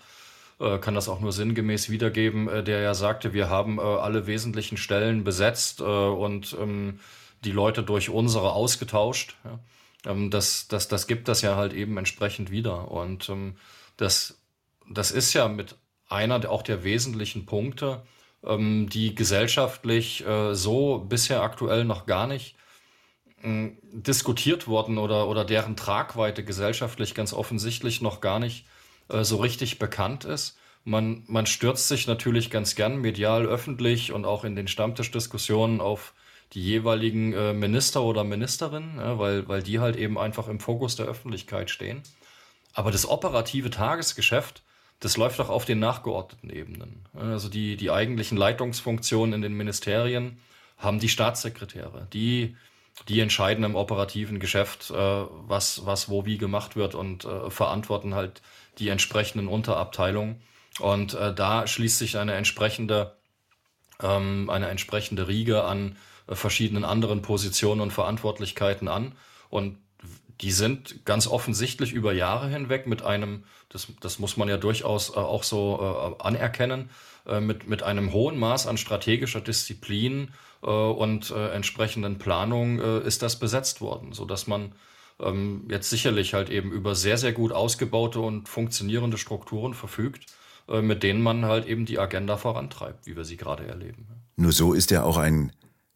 äh, 0.61 0.77
kann 0.77 0.95
das 0.95 1.09
auch 1.09 1.21
nur 1.21 1.33
sinngemäß 1.33 1.89
wiedergeben, 1.89 2.63
der 2.67 2.81
ja 2.81 2.93
sagte, 2.93 3.33
wir 3.33 3.49
haben 3.49 3.81
alle 3.81 4.27
wesentlichen 4.27 4.77
Stellen 4.77 5.25
besetzt 5.25 5.81
und 5.81 6.55
ähm, 6.61 7.01
die 7.45 7.53
Leute 7.53 7.83
durch 7.83 8.11
unsere 8.11 8.53
ausgetauscht. 8.53 9.37
Ähm, 10.05 10.31
das, 10.31 10.69
das, 10.69 10.89
das 10.89 11.07
gibt 11.07 11.29
das 11.29 11.41
ja 11.41 11.57
halt 11.57 11.73
eben 11.73 11.97
entsprechend 11.97 12.51
wieder 12.51 12.91
und 12.91 13.33
das, 13.97 14.39
das 14.91 15.11
ist 15.11 15.33
ja 15.33 15.49
mit 15.49 15.77
einer 16.11 16.51
auch 16.51 16.63
der 16.63 16.85
wesentlichen 16.85 17.47
Punkte 17.47 18.03
ähm, 18.45 18.89
die 18.89 19.15
gesellschaftlich 19.15 20.27
äh, 20.27 20.55
so 20.55 20.99
bisher 20.99 21.43
aktuell 21.43 21.85
noch 21.85 22.07
gar 22.07 22.27
nicht 22.27 22.57
äh, 23.43 23.71
diskutiert 23.93 24.67
worden 24.67 24.99
oder, 24.99 25.29
oder 25.29 25.45
deren 25.45 25.77
Tragweite 25.77 26.45
gesellschaftlich 26.45 27.15
ganz 27.15 27.33
offensichtlich 27.33 28.01
noch 28.01 28.21
gar 28.21 28.39
nicht 28.39 28.67
äh, 29.09 29.25
so 29.25 29.37
richtig 29.37 29.79
bekannt 29.79 30.25
ist. 30.25 30.59
Man, 30.85 31.25
man 31.27 31.47
stürzt 31.47 31.89
sich 31.89 32.07
natürlich 32.07 32.51
ganz 32.51 32.75
gern 32.75 32.97
medial, 32.97 33.47
öffentlich 33.47 34.13
und 34.13 34.25
auch 34.25 34.45
in 34.45 34.57
den 34.57 34.69
Stammtischdiskussionen 34.69 35.81
auf 35.81 36.15
die 36.55 36.63
jeweiligen 36.63 37.33
äh, 37.35 37.53
Minister 37.53 38.03
oder 38.03 38.25
Ministerinnen, 38.25 38.97
ja, 38.97 39.19
weil, 39.19 39.47
weil 39.49 39.63
die 39.63 39.81
halt 39.81 39.97
eben 39.97 40.17
einfach 40.19 40.49
im 40.49 40.61
Fokus 40.61 40.97
der 40.97 41.07
Öffentlichkeit 41.07 41.69
stehen. 41.69 42.03
Aber 42.73 42.91
das 42.91 43.09
operative 43.09 43.71
Tagesgeschäft 43.71 44.63
das 45.01 45.17
läuft 45.17 45.41
auch 45.41 45.49
auf 45.49 45.65
den 45.65 45.79
nachgeordneten 45.79 46.51
Ebenen. 46.51 47.07
Also 47.15 47.49
die, 47.49 47.77
die 47.77 47.91
eigentlichen 47.91 48.37
Leitungsfunktionen 48.37 49.35
in 49.35 49.43
den 49.43 49.55
Ministerien 49.55 50.39
haben 50.77 50.99
die 50.99 51.09
Staatssekretäre. 51.09 52.09
Die 52.13 52.57
die 53.07 53.21
entscheiden 53.21 53.65
im 53.65 53.77
operativen 53.77 54.41
Geschäft, 54.41 54.91
äh, 54.91 54.95
was, 54.95 55.87
was 55.87 56.09
wo 56.09 56.25
wie 56.25 56.39
gemacht 56.39 56.75
wird 56.75 56.95
und 56.95 57.25
äh, 57.25 57.51
verantworten 57.51 58.15
halt 58.15 58.43
die 58.79 58.89
entsprechenden 58.89 59.49
Unterabteilungen. 59.49 60.41
Und 60.81 61.15
äh, 61.15 61.35
da 61.35 61.67
schließt 61.67 61.99
sich 61.99 62.19
eine 62.19 62.35
entsprechende, 62.35 63.17
ähm, 64.03 64.51
eine 64.51 64.69
entsprechende 64.69 65.29
Riege 65.29 65.65
an 65.65 65.97
äh, 66.27 66.35
verschiedenen 66.35 66.85
anderen 66.85 67.23
Positionen 67.23 67.81
und 67.81 67.93
Verantwortlichkeiten 67.93 68.89
an. 68.89 69.13
Und 69.49 69.79
die 70.41 70.53
sind 70.53 71.05
ganz 71.05 71.27
offensichtlich 71.27 71.93
über 71.93 72.13
Jahre 72.13 72.49
hinweg 72.49 72.87
mit 72.87 73.03
einem, 73.03 73.45
das, 73.69 73.89
das 74.01 74.19
muss 74.19 74.37
man 74.37 74.49
ja 74.49 74.57
durchaus 74.57 75.11
äh, 75.11 75.15
auch 75.15 75.43
so 75.43 76.17
äh, 76.21 76.23
anerkennen, 76.23 76.91
äh, 77.27 77.41
mit, 77.41 77.69
mit 77.69 77.83
einem 77.83 78.13
hohen 78.13 78.39
Maß 78.39 78.67
an 78.67 78.77
strategischer 78.77 79.41
Disziplin 79.41 80.31
äh, 80.63 80.67
und 80.67 81.31
äh, 81.31 81.51
entsprechenden 81.51 82.19
Planung 82.19 82.81
äh, 82.81 83.01
ist 83.01 83.23
das 83.23 83.39
besetzt 83.39 83.81
worden, 83.81 84.13
so 84.13 84.25
dass 84.25 84.47
man 84.47 84.73
ähm, 85.21 85.67
jetzt 85.69 85.91
sicherlich 85.91 86.35
halt 86.35 86.51
eben 86.51 86.71
über 86.71 86.95
sehr, 86.95 87.19
sehr 87.19 87.33
gut 87.33 87.53
ausgebaute 87.53 88.21
und 88.21 88.49
funktionierende 88.49 89.19
Strukturen 89.19 89.75
verfügt, 89.75 90.27
mit 90.83 91.03
denen 91.03 91.23
man 91.23 91.47
halt 91.47 91.67
eben 91.67 91.87
die 91.87 91.99
Agenda 91.99 92.37
vorantreibt, 92.37 93.07
wie 93.07 93.17
wir 93.17 93.25
sie 93.25 93.39
gerade 93.39 93.67
erleben. 93.67 94.07
Nur 94.37 94.53
so 94.53 94.75
ist 94.75 94.91
ja 94.91 95.03
auch 95.03 95.17
ein 95.17 95.51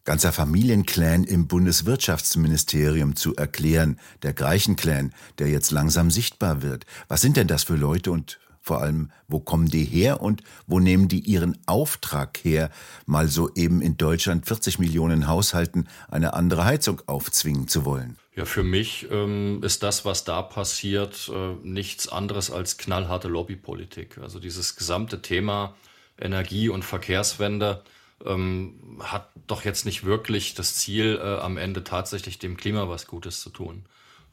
ganzer 0.05 0.31
Familienclan 0.31 1.23
im 1.23 1.47
Bundeswirtschaftsministerium 1.47 3.15
zu 3.15 3.35
erklären, 3.35 3.99
der 4.21 4.33
Greichen-Clan, 4.33 5.13
der 5.39 5.49
jetzt 5.49 5.71
langsam 5.71 6.11
sichtbar 6.11 6.61
wird. 6.61 6.85
Was 7.07 7.21
sind 7.21 7.37
denn 7.37 7.47
das 7.47 7.63
für 7.63 7.75
Leute 7.75 8.11
und 8.11 8.39
vor 8.63 8.81
allem, 8.81 9.11
wo 9.27 9.41
kommen 9.41 9.67
die 9.67 9.83
her 9.83 10.21
und 10.21 10.41
wo 10.67 10.79
nehmen 10.79 11.09
die 11.09 11.19
ihren 11.19 11.57
Auftrag 11.65 12.39
her, 12.43 12.71
mal 13.05 13.27
so 13.27 13.53
eben 13.55 13.81
in 13.81 13.97
Deutschland 13.97 14.45
40 14.45 14.79
Millionen 14.79 15.27
Haushalten 15.27 15.89
eine 16.09 16.33
andere 16.33 16.63
Heizung 16.63 17.01
aufzwingen 17.05 17.67
zu 17.67 17.83
wollen? 17.83 18.17
Ja, 18.35 18.45
für 18.45 18.63
mich 18.63 19.07
ähm, 19.11 19.61
ist 19.63 19.83
das, 19.83 20.05
was 20.05 20.23
da 20.23 20.41
passiert, 20.41 21.29
äh, 21.31 21.55
nichts 21.61 22.07
anderes 22.07 22.51
als 22.51 22.77
knallharte 22.77 23.27
Lobbypolitik. 23.27 24.17
Also 24.19 24.39
dieses 24.39 24.77
gesamte 24.77 25.21
Thema 25.21 25.75
Energie- 26.17 26.69
und 26.69 26.85
Verkehrswende 26.85 27.83
ähm, 28.25 29.01
hat 29.01 29.29
doch 29.47 29.63
jetzt 29.65 29.85
nicht 29.85 30.05
wirklich 30.05 30.53
das 30.53 30.75
Ziel, 30.75 31.19
äh, 31.21 31.39
am 31.39 31.57
Ende 31.57 31.83
tatsächlich 31.83 32.39
dem 32.39 32.57
Klima 32.57 32.87
was 32.89 33.07
Gutes 33.07 33.41
zu 33.41 33.49
tun. 33.49 33.85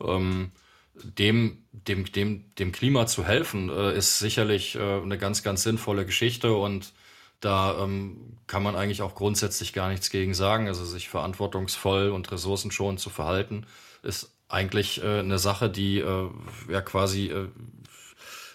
Ähm, 0.03 0.53
dem, 0.95 1.59
dem, 1.73 2.11
dem, 2.13 2.45
dem 2.59 2.73
Klima 2.73 3.07
zu 3.07 3.25
helfen, 3.25 3.71
äh, 3.71 3.97
ist 3.97 4.19
sicherlich 4.19 4.75
äh, 4.75 5.01
eine 5.01 5.19
ganz, 5.19 5.43
ganz 5.43 5.63
sinnvolle 5.63 6.05
Geschichte 6.05 6.53
und 6.53 6.93
da 7.41 7.83
ähm, 7.83 8.37
kann 8.47 8.63
man 8.63 8.77
eigentlich 8.77 9.03
auch 9.03 9.15
grundsätzlich 9.15 9.73
gar 9.73 9.89
nichts 9.89 10.11
gegen 10.11 10.35
sagen. 10.35 10.69
Also 10.69 10.85
sich 10.85 11.09
verantwortungsvoll 11.09 12.11
und 12.11 12.31
ressourcenschonend 12.31 13.01
zu 13.01 13.09
verhalten, 13.09 13.67
ist 14.03 14.31
eigentlich 14.49 15.03
äh, 15.03 15.21
eine 15.21 15.39
Sache, 15.39 15.71
die 15.71 16.01
äh, 16.01 16.29
ja 16.69 16.83
quasi 16.83 17.29
äh, 17.29 17.49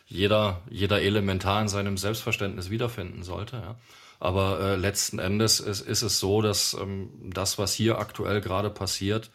jeder, 0.07 0.61
jeder 0.69 1.01
elementar 1.01 1.61
in 1.61 1.67
seinem 1.67 1.97
Selbstverständnis 1.97 2.69
wiederfinden 2.69 3.23
sollte. 3.23 3.57
Ja. 3.57 3.75
Aber 4.25 4.60
äh, 4.60 4.75
letzten 4.75 5.20
Endes 5.20 5.60
ist, 5.60 5.82
ist 5.82 6.01
es 6.01 6.20
so, 6.20 6.41
dass 6.41 6.74
ähm, 6.74 7.12
das, 7.22 7.60
was 7.60 7.75
hier 7.75 8.00
aktuell 8.00 8.41
gerade 8.41 8.72
passiert, 8.72 9.29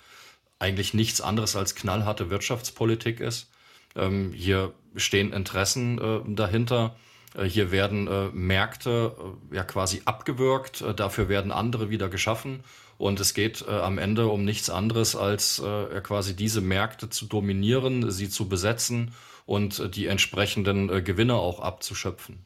eigentlich 0.59 0.95
nichts 0.95 1.21
anderes 1.21 1.55
als 1.55 1.77
knallharte 1.77 2.29
Wirtschaftspolitik 2.29 3.21
ist. 3.21 3.53
Ähm, 3.95 4.33
hier 4.33 4.75
stehen 4.97 5.33
Interessen 5.33 5.99
äh, 6.01 6.35
dahinter. 6.35 6.97
Äh, 7.37 7.45
hier 7.45 7.71
werden 7.71 8.09
äh, 8.09 8.31
Märkte 8.33 9.15
äh, 9.53 9.55
ja 9.55 9.63
quasi 9.63 10.03
abgewürgt, 10.07 10.81
äh, 10.81 10.93
dafür 10.93 11.29
werden 11.29 11.53
andere 11.53 11.89
wieder 11.89 12.09
geschaffen. 12.09 12.65
Und 12.99 13.21
es 13.21 13.33
geht 13.33 13.65
äh, 13.69 13.71
am 13.71 13.97
Ende 13.97 14.27
um 14.27 14.45
nichts 14.45 14.71
anderes, 14.71 15.15
als 15.15 15.63
quasi 16.03 16.35
diese 16.35 16.63
Märkte 16.63 17.09
zu 17.11 17.27
dominieren, 17.27 18.11
sie 18.11 18.29
zu 18.29 18.49
besetzen 18.49 19.15
und 19.47 19.95
die 19.95 20.07
entsprechenden 20.07 21.05
Gewinne 21.05 21.35
auch 21.35 21.61
abzuschöpfen. 21.61 22.45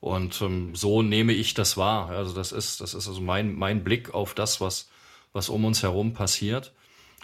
Und 0.00 0.40
ähm, 0.42 0.74
so 0.74 1.02
nehme 1.02 1.32
ich 1.32 1.54
das 1.54 1.76
wahr. 1.76 2.10
Also 2.10 2.34
das 2.34 2.52
ist, 2.52 2.80
das 2.80 2.94
ist 2.94 3.08
also 3.08 3.20
mein, 3.20 3.54
mein 3.54 3.82
Blick 3.82 4.14
auf 4.14 4.34
das, 4.34 4.60
was, 4.60 4.88
was 5.32 5.48
um 5.48 5.64
uns 5.64 5.82
herum 5.82 6.12
passiert. 6.12 6.72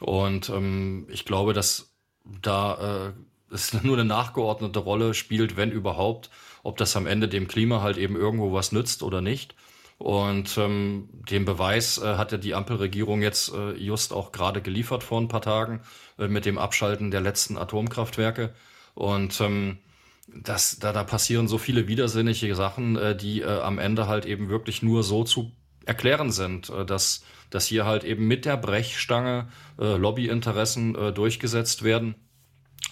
Und 0.00 0.48
ähm, 0.48 1.06
ich 1.10 1.24
glaube, 1.24 1.52
dass 1.52 1.92
da 2.24 3.12
äh, 3.50 3.56
nur 3.82 3.96
eine 3.96 4.04
nachgeordnete 4.04 4.78
Rolle 4.78 5.14
spielt, 5.14 5.56
wenn 5.56 5.70
überhaupt, 5.70 6.30
ob 6.62 6.76
das 6.76 6.96
am 6.96 7.06
Ende 7.06 7.28
dem 7.28 7.48
Klima 7.48 7.82
halt 7.82 7.98
eben 7.98 8.16
irgendwo 8.16 8.52
was 8.52 8.72
nützt 8.72 9.02
oder 9.02 9.20
nicht. 9.20 9.54
Und 9.98 10.58
ähm, 10.58 11.08
den 11.12 11.44
Beweis 11.44 11.98
äh, 11.98 12.16
hat 12.16 12.32
ja 12.32 12.38
die 12.38 12.54
Ampelregierung 12.54 13.22
jetzt 13.22 13.54
äh, 13.54 13.72
just 13.72 14.12
auch 14.12 14.32
gerade 14.32 14.60
geliefert 14.60 15.04
vor 15.04 15.20
ein 15.20 15.28
paar 15.28 15.42
Tagen 15.42 15.80
äh, 16.18 16.26
mit 16.26 16.44
dem 16.44 16.58
Abschalten 16.58 17.12
der 17.12 17.20
letzten 17.20 17.56
Atomkraftwerke. 17.56 18.52
Und 18.94 19.40
ähm, 19.40 19.78
das, 20.26 20.78
da, 20.78 20.92
da 20.92 21.04
passieren 21.04 21.48
so 21.48 21.58
viele 21.58 21.88
widersinnige 21.88 22.54
Sachen, 22.54 22.96
äh, 22.96 23.16
die 23.16 23.42
äh, 23.42 23.60
am 23.60 23.78
Ende 23.78 24.06
halt 24.06 24.24
eben 24.24 24.48
wirklich 24.48 24.82
nur 24.82 25.02
so 25.02 25.24
zu 25.24 25.52
erklären 25.84 26.30
sind, 26.30 26.70
äh, 26.70 26.84
dass 26.84 27.24
dass 27.52 27.66
hier 27.66 27.84
halt 27.84 28.02
eben 28.02 28.26
mit 28.26 28.44
der 28.44 28.56
Brechstange 28.56 29.48
äh, 29.78 29.96
Lobbyinteressen 29.96 30.94
äh, 30.94 31.12
durchgesetzt 31.12 31.82
werden. 31.84 32.14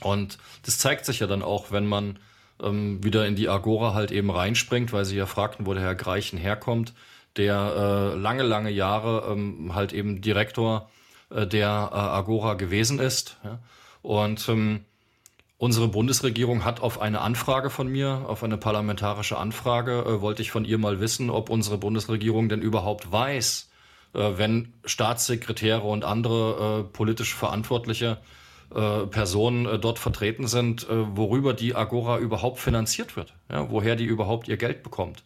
Und 0.00 0.38
das 0.64 0.78
zeigt 0.78 1.06
sich 1.06 1.20
ja 1.20 1.26
dann 1.26 1.42
auch, 1.42 1.72
wenn 1.72 1.86
man 1.86 2.18
ähm, 2.62 3.02
wieder 3.02 3.26
in 3.26 3.36
die 3.36 3.48
Agora 3.48 3.94
halt 3.94 4.12
eben 4.12 4.30
reinspringt, 4.30 4.92
weil 4.92 5.04
sie 5.04 5.16
ja 5.16 5.26
fragten, 5.26 5.66
wo 5.66 5.74
der 5.74 5.82
Herr 5.82 5.94
Greichen 5.94 6.38
herkommt, 6.38 6.92
der 7.36 8.12
äh, 8.14 8.18
lange, 8.18 8.42
lange 8.42 8.70
Jahre 8.70 9.32
ähm, 9.32 9.74
halt 9.74 9.92
eben 9.92 10.20
Direktor 10.20 10.90
äh, 11.30 11.46
der 11.46 11.90
äh, 11.92 11.96
Agora 11.96 12.54
gewesen 12.54 12.98
ist. 12.98 13.38
Ja? 13.42 13.60
Und 14.02 14.46
ähm, 14.48 14.84
Unsere 15.62 15.88
Bundesregierung 15.88 16.64
hat 16.64 16.80
auf 16.80 17.02
eine 17.02 17.20
Anfrage 17.20 17.68
von 17.68 17.86
mir, 17.86 18.24
auf 18.26 18.42
eine 18.42 18.56
parlamentarische 18.56 19.36
Anfrage, 19.36 20.06
äh, 20.06 20.22
wollte 20.22 20.40
ich 20.40 20.50
von 20.50 20.64
ihr 20.64 20.78
mal 20.78 21.00
wissen, 21.00 21.28
ob 21.28 21.50
unsere 21.50 21.76
Bundesregierung 21.76 22.48
denn 22.48 22.62
überhaupt 22.62 23.12
weiß, 23.12 23.68
äh, 24.14 24.30
wenn 24.36 24.72
Staatssekretäre 24.86 25.82
und 25.82 26.02
andere 26.02 26.80
äh, 26.80 26.84
politisch 26.84 27.34
verantwortliche 27.34 28.22
äh, 28.74 29.00
Personen 29.04 29.66
äh, 29.66 29.78
dort 29.78 29.98
vertreten 29.98 30.46
sind, 30.46 30.88
äh, 30.88 31.14
worüber 31.14 31.52
die 31.52 31.74
Agora 31.74 32.16
überhaupt 32.16 32.58
finanziert 32.58 33.14
wird, 33.16 33.34
ja, 33.50 33.70
woher 33.70 33.96
die 33.96 34.06
überhaupt 34.06 34.48
ihr 34.48 34.56
Geld 34.56 34.82
bekommt. 34.82 35.24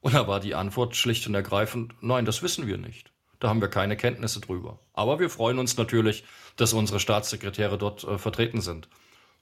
Und 0.00 0.14
da 0.14 0.26
war 0.26 0.40
die 0.40 0.56
Antwort 0.56 0.96
schlicht 0.96 1.28
und 1.28 1.36
ergreifend, 1.36 1.94
nein, 2.00 2.24
das 2.24 2.42
wissen 2.42 2.66
wir 2.66 2.76
nicht. 2.76 3.12
Da 3.38 3.50
haben 3.50 3.60
wir 3.60 3.68
keine 3.68 3.96
Kenntnisse 3.96 4.40
drüber. 4.40 4.80
Aber 4.94 5.20
wir 5.20 5.30
freuen 5.30 5.60
uns 5.60 5.76
natürlich, 5.76 6.24
dass 6.56 6.72
unsere 6.72 6.98
Staatssekretäre 6.98 7.78
dort 7.78 8.04
vertreten 8.18 8.60
sind. 8.60 8.88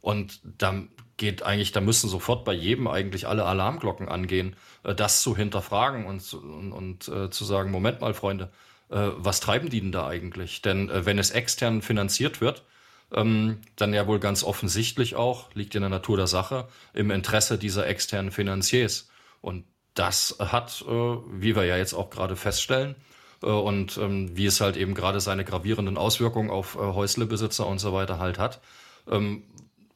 Und 0.05 0.41
da 0.59 0.83
geht 1.17 1.45
eigentlich, 1.45 1.73
da 1.73 1.81
müssen 1.81 2.11
sofort 2.11 2.45
bei 2.45 2.53
jedem 2.53 2.89
eigentlich 2.89 3.27
alle 3.27 3.47
Alarmglocken 3.47 4.07
angehen, 4.07 4.55
äh, 4.83 4.95
das 4.95 5.23
zu 5.23 5.35
hinterfragen 5.35 6.05
und, 6.05 6.35
und, 6.35 6.73
und 6.73 7.09
äh, 7.09 7.31
zu 7.31 7.47
sagen, 7.47 7.71
Moment 7.71 8.03
mal, 8.03 8.13
Freunde, 8.13 8.51
äh, 8.91 9.09
was 9.17 9.41
treiben 9.41 9.71
die 9.71 9.81
denn 9.81 9.93
da 9.93 10.07
eigentlich? 10.07 10.61
Denn 10.61 10.91
wenn 10.93 11.19
es 11.19 11.31
extern 11.31 11.81
finanziert 11.81 12.43
wird, 12.43 12.65
ähm, 13.15 13.63
dann 13.77 13.95
ja 13.95 14.07
wohl 14.07 14.21
ganz 14.21 14.45
offensichtlich 14.45 15.17
auch, 15.17 15.49
liegt 15.55 15.75
in 15.75 15.81
der 15.81 15.89
Natur 15.89 16.19
der 16.19 16.27
Sache, 16.27 16.69
im 16.93 17.11
Interesse 17.11 17.57
dieser 17.57 17.87
externen 17.87 18.31
Finanziers. 18.31 19.09
Und 19.41 19.65
das 19.95 20.37
hat, 20.39 20.85
wie 20.87 21.57
wir 21.57 21.65
ja 21.65 21.79
jetzt 21.79 21.95
auch 21.95 22.11
gerade 22.11 22.37
feststellen, 22.37 22.95
und 23.41 23.99
ähm, 23.99 24.37
wie 24.37 24.47
es 24.47 24.61
halt 24.61 24.77
eben 24.77 24.95
gerade 24.95 25.21
seine 25.21 25.45
gravierenden 25.45 25.99
Auswirkungen 25.99 26.51
auf 26.51 26.77
Häuslebesitzer 26.77 27.67
und 27.67 27.79
so 27.79 27.93
weiter 27.93 28.19
halt 28.19 28.39
hat, 28.39 28.61
ähm, 29.11 29.45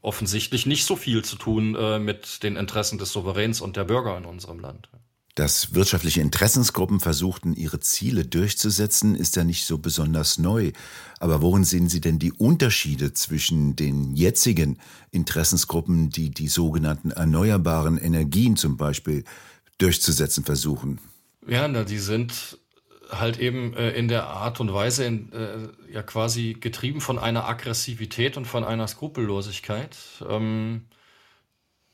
offensichtlich 0.02 0.66
nicht 0.66 0.84
so 0.84 0.96
viel 0.96 1.24
zu 1.24 1.36
tun 1.36 1.74
äh, 1.74 1.98
mit 1.98 2.42
den 2.42 2.56
Interessen 2.56 2.98
des 2.98 3.12
Souveräns 3.12 3.60
und 3.60 3.76
der 3.76 3.84
Bürger 3.84 4.16
in 4.16 4.24
unserem 4.24 4.60
Land. 4.60 4.88
Dass 5.34 5.72
wirtschaftliche 5.72 6.20
Interessensgruppen 6.20 6.98
versuchten, 6.98 7.54
ihre 7.54 7.78
Ziele 7.78 8.24
durchzusetzen, 8.24 9.14
ist 9.14 9.36
ja 9.36 9.44
nicht 9.44 9.66
so 9.66 9.78
besonders 9.78 10.38
neu. 10.38 10.72
Aber 11.20 11.42
worin 11.42 11.62
sehen 11.62 11.88
Sie 11.88 12.00
denn 12.00 12.18
die 12.18 12.32
Unterschiede 12.32 13.12
zwischen 13.12 13.76
den 13.76 14.16
jetzigen 14.16 14.78
Interessensgruppen, 15.12 16.10
die 16.10 16.30
die 16.30 16.48
sogenannten 16.48 17.12
erneuerbaren 17.12 17.98
Energien 17.98 18.56
zum 18.56 18.76
Beispiel 18.76 19.22
durchzusetzen 19.78 20.44
versuchen? 20.44 21.00
Ja, 21.46 21.68
na, 21.68 21.84
die 21.84 21.98
sind 21.98 22.58
halt 23.10 23.38
eben 23.38 23.74
äh, 23.74 23.90
in 23.90 24.08
der 24.08 24.26
Art 24.26 24.60
und 24.60 24.72
Weise 24.72 25.04
in, 25.04 25.32
äh, 25.32 25.92
ja 25.92 26.02
quasi 26.02 26.54
getrieben 26.54 27.00
von 27.00 27.18
einer 27.18 27.48
Aggressivität 27.48 28.36
und 28.36 28.46
von 28.46 28.64
einer 28.64 28.86
Skrupellosigkeit, 28.86 29.96
ähm, 30.28 30.86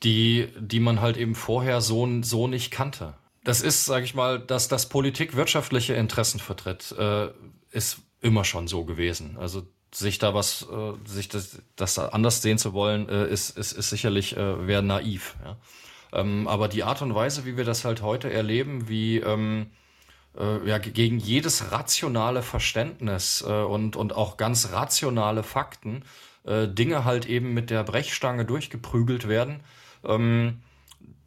die, 0.02 0.49
die 0.59 0.80
man 0.80 1.00
halt 1.00 1.16
eben 1.16 1.35
vorher 1.35 1.80
so, 1.80 2.09
so 2.23 2.47
nicht 2.47 2.71
kannte 2.71 3.14
das 3.44 3.61
ist, 3.61 3.85
sage 3.85 4.04
ich 4.04 4.14
mal, 4.14 4.40
dass 4.40 4.68
das 4.68 4.88
Politik 4.88 5.37
wirtschaftliche 5.37 5.94
Interessen 5.94 6.40
vertritt, 6.40 6.92
äh, 6.99 7.28
ist 7.71 7.99
immer 8.21 8.44
schon 8.44 8.66
so 8.66 8.85
gewesen. 8.85 9.37
Also 9.38 9.66
sich 9.92 10.18
da 10.18 10.35
was, 10.35 10.62
äh, 10.62 10.92
sich 11.06 11.28
das, 11.28 11.59
das 11.76 11.99
anders 11.99 12.40
sehen 12.42 12.59
zu 12.59 12.73
wollen, 12.73 13.09
äh, 13.09 13.28
ist, 13.28 13.56
ist, 13.56 13.73
ist 13.73 13.90
sicherlich 13.90 14.37
äh, 14.37 14.66
wäre 14.66 14.83
naiv. 14.83 15.37
Ja? 15.44 15.56
Ähm, 16.12 16.49
aber 16.49 16.68
die 16.68 16.85
Art 16.85 17.02
und 17.02 17.14
Weise, 17.14 17.44
wie 17.44 17.56
wir 17.59 17.64
das 17.64 17.85
halt 17.85 18.00
heute 18.00 18.33
erleben, 18.33 18.88
wie 18.88 19.18
ähm, 19.18 19.71
äh, 20.38 20.69
ja, 20.69 20.79
gegen 20.79 21.19
jedes 21.19 21.73
rationale 21.73 22.43
Verständnis 22.43 23.45
äh, 23.47 23.53
und, 23.53 23.97
und 23.97 24.14
auch 24.14 24.37
ganz 24.37 24.73
rationale 24.73 25.43
Fakten 25.43 26.05
äh, 26.45 26.69
Dinge 26.69 27.05
halt 27.05 27.26
eben 27.26 27.55
mit 27.55 27.71
der 27.71 27.85
Brechstange 27.85 28.45
durchgeprügelt 28.45 29.29
werden. 29.29 29.61
Ähm, 30.05 30.61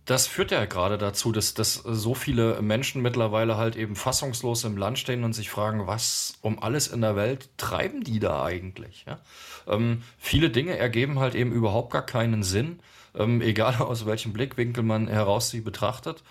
das 0.07 0.25
führt 0.25 0.51
ja 0.51 0.63
gerade 0.65 0.97
dazu, 0.97 1.33
dass, 1.33 1.53
dass 1.53 1.73
so 1.73 2.13
viele 2.13 2.61
Menschen 2.61 3.01
mittlerweile 3.01 3.57
halt 3.57 3.75
eben 3.75 3.97
fassungslos 3.97 4.63
im 4.63 4.77
Land 4.77 4.99
stehen 4.99 5.25
und 5.25 5.33
sich 5.33 5.49
fragen, 5.49 5.85
was 5.85 6.37
um 6.41 6.63
alles 6.63 6.87
in 6.87 7.01
der 7.01 7.17
Welt 7.17 7.49
treiben 7.57 8.03
die 8.05 8.19
da 8.19 8.43
eigentlich? 8.45 9.03
Ja? 9.05 9.19
Ähm, 9.67 10.03
viele 10.17 10.49
Dinge 10.49 10.77
ergeben 10.77 11.19
halt 11.19 11.35
eben 11.35 11.51
überhaupt 11.51 11.91
gar 11.91 12.05
keinen 12.05 12.41
Sinn, 12.43 12.79
ähm, 13.15 13.41
egal 13.41 13.75
aus 13.79 14.05
welchem 14.05 14.31
Blickwinkel 14.31 14.83
man 14.83 15.09
heraus 15.09 15.49
sie 15.49 15.61
betrachtet. 15.61 16.23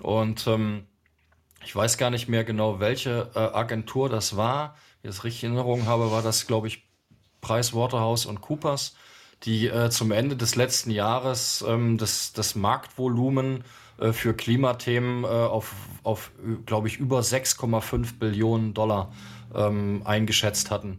Und 0.00 0.46
ähm, 0.46 0.84
ich 1.64 1.74
weiß 1.74 1.98
gar 1.98 2.10
nicht 2.10 2.28
mehr 2.28 2.44
genau, 2.44 2.80
welche 2.80 3.30
äh, 3.34 3.38
Agentur 3.38 4.08
das 4.08 4.36
war. 4.36 4.76
Wenn 5.02 5.10
ich 5.10 5.16
das 5.16 5.24
richtig 5.24 5.44
in 5.44 5.52
Erinnerung 5.52 5.86
habe, 5.86 6.10
war 6.10 6.22
das, 6.22 6.46
glaube 6.46 6.68
ich, 6.68 6.84
Price 7.40 7.74
Waterhouse 7.74 8.26
und 8.26 8.40
Coopers, 8.40 8.94
die 9.42 9.66
äh, 9.68 9.90
zum 9.90 10.12
Ende 10.12 10.36
des 10.36 10.56
letzten 10.56 10.90
Jahres 10.90 11.64
ähm, 11.66 11.98
das, 11.98 12.32
das 12.32 12.54
Marktvolumen 12.54 13.64
äh, 13.98 14.12
für 14.12 14.34
Klimathemen 14.34 15.24
äh, 15.24 15.26
auf, 15.26 15.74
auf 16.02 16.32
glaube 16.66 16.88
ich, 16.88 16.96
über 16.96 17.20
6,5 17.20 18.18
Billionen 18.18 18.74
Dollar 18.74 19.12
ähm, 19.54 20.02
eingeschätzt 20.04 20.70
hatten. 20.70 20.98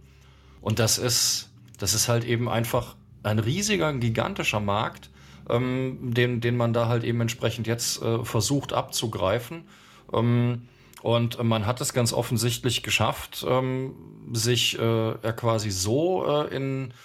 Und 0.62 0.80
das 0.80 0.98
ist, 0.98 1.50
das 1.80 1.94
ist 1.94 2.08
halt 2.08 2.26
eben 2.26 2.48
einfach 2.48 2.96
ein 3.24 3.40
riesiger, 3.40 3.92
gigantischer 3.94 4.60
Markt, 4.60 5.10
ähm, 5.50 6.14
den, 6.14 6.42
den 6.42 6.58
man 6.58 6.74
da 6.74 6.88
halt 6.88 7.04
eben 7.04 7.22
entsprechend 7.22 7.68
jetzt 7.68 8.02
äh, 8.02 8.24
versucht 8.24 8.74
abzugreifen. 8.74 9.66
Ähm, 10.14 10.68
und 11.06 11.44
man 11.44 11.68
hat 11.68 11.82
es 11.82 11.94
ganz 11.94 12.14
offensichtlich 12.14 12.82
geschafft, 12.82 13.46
ähm, 13.48 13.94
sich 14.34 14.80
äh, 14.80 15.08
ja 15.10 15.32
quasi 15.34 15.70
so 15.70 16.26
äh, 16.26 16.56
in 16.56 16.96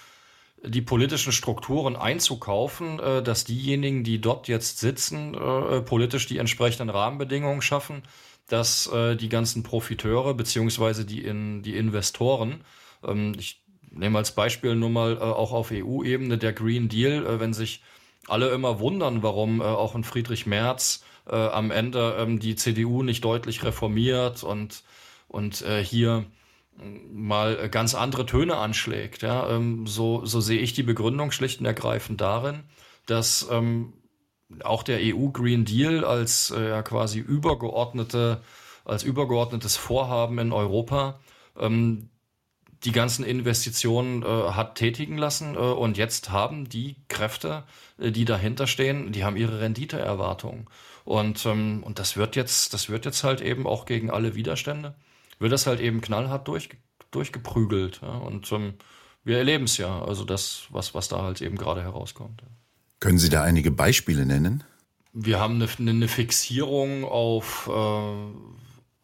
die 0.63 0.81
politischen 0.81 1.31
Strukturen 1.31 1.95
einzukaufen, 1.95 2.99
äh, 2.99 3.21
dass 3.21 3.43
diejenigen, 3.43 4.03
die 4.03 4.19
dort 4.19 4.47
jetzt 4.47 4.79
sitzen, 4.79 5.37
politisch 5.85 6.25
die 6.25 6.39
entsprechenden 6.39 6.89
Rahmenbedingungen 6.89 7.61
schaffen, 7.61 8.01
dass 8.47 8.89
die 8.91 9.29
ganzen 9.29 9.61
Profiteure 9.61 10.33
beziehungsweise 10.33 11.05
die, 11.05 11.23
in, 11.23 11.61
die 11.61 11.77
Investoren, 11.77 12.63
ähm, 13.05 13.33
ich 13.37 13.61
nehme 13.91 14.17
als 14.17 14.33
Beispiel 14.33 14.75
nur 14.75 14.89
mal 14.89 15.21
auch 15.21 15.51
auf 15.51 15.71
EU-Ebene 15.71 16.39
der 16.39 16.53
Green 16.53 16.89
Deal, 16.89 17.39
wenn 17.39 17.53
sich 17.53 17.83
alle 18.27 18.49
immer 18.49 18.79
wundern, 18.79 19.21
warum 19.21 19.61
auch 19.61 19.93
ein 19.93 20.03
Friedrich 20.03 20.47
Merz 20.47 21.03
äh, 21.27 21.35
am 21.35 21.71
Ende 21.71 22.15
ähm, 22.19 22.39
die 22.39 22.55
CDU 22.55 23.03
nicht 23.03 23.23
deutlich 23.23 23.63
reformiert 23.63 24.43
und, 24.43 24.83
und 25.27 25.61
äh, 25.61 25.83
hier 25.83 26.25
mal 27.11 27.69
ganz 27.69 27.95
andere 27.95 28.25
Töne 28.25 28.57
anschlägt. 28.57 29.21
Ja? 29.21 29.49
Ähm, 29.49 29.87
so, 29.87 30.25
so 30.25 30.41
sehe 30.41 30.59
ich 30.59 30.73
die 30.73 30.83
Begründung 30.83 31.31
schlicht 31.31 31.59
und 31.59 31.65
ergreifend 31.65 32.21
darin, 32.21 32.63
dass 33.05 33.47
ähm, 33.51 33.93
auch 34.63 34.83
der 34.83 34.99
EU 35.01 35.29
Green 35.29 35.65
Deal 35.65 36.03
als 36.03 36.51
äh, 36.51 36.81
quasi 36.83 37.19
übergeordnete, 37.19 38.41
als 38.85 39.03
übergeordnetes 39.03 39.77
Vorhaben 39.77 40.39
in 40.39 40.51
Europa 40.51 41.19
ähm, 41.57 42.09
die 42.83 42.91
ganzen 42.91 43.23
Investitionen 43.23 44.23
äh, 44.23 44.25
hat 44.25 44.75
tätigen 44.75 45.17
lassen 45.17 45.55
äh, 45.55 45.59
und 45.59 45.97
jetzt 45.97 46.31
haben 46.31 46.67
die 46.67 46.95
Kräfte, 47.07 47.63
äh, 47.99 48.11
die 48.11 48.25
dahinter 48.25 48.67
stehen, 48.67 49.11
die 49.11 49.23
haben 49.23 49.37
ihre 49.37 49.61
Renditeerwartungen. 49.61 50.67
Und, 51.03 51.45
ähm, 51.45 51.83
und 51.83 51.99
das 51.99 52.17
wird 52.17 52.35
jetzt, 52.35 52.73
das 52.73 52.89
wird 52.89 53.05
jetzt 53.05 53.23
halt 53.23 53.41
eben 53.41 53.65
auch 53.67 53.85
gegen 53.85 54.09
alle 54.09 54.35
Widerstände, 54.35 54.95
wird 55.39 55.51
das 55.51 55.67
halt 55.67 55.79
eben 55.79 56.01
knallhart 56.01 56.47
durch, 56.47 56.69
durchgeprügelt. 57.11 58.01
Ja? 58.01 58.17
Und 58.17 58.51
ähm, 58.51 58.75
wir 59.23 59.37
erleben 59.37 59.65
es 59.65 59.77
ja, 59.77 60.03
also 60.03 60.25
das, 60.25 60.63
was, 60.69 60.93
was 60.93 61.07
da 61.07 61.21
halt 61.21 61.41
eben 61.41 61.57
gerade 61.57 61.81
herauskommt. 61.81 62.41
Können 62.99 63.17
Sie 63.17 63.29
da 63.29 63.43
einige 63.43 63.71
Beispiele 63.71 64.25
nennen? 64.25 64.63
Wir 65.13 65.39
haben 65.39 65.55
eine, 65.55 65.67
eine 65.89 66.07
Fixierung 66.07 67.03
auf 67.03 67.69
äh, 67.71 68.31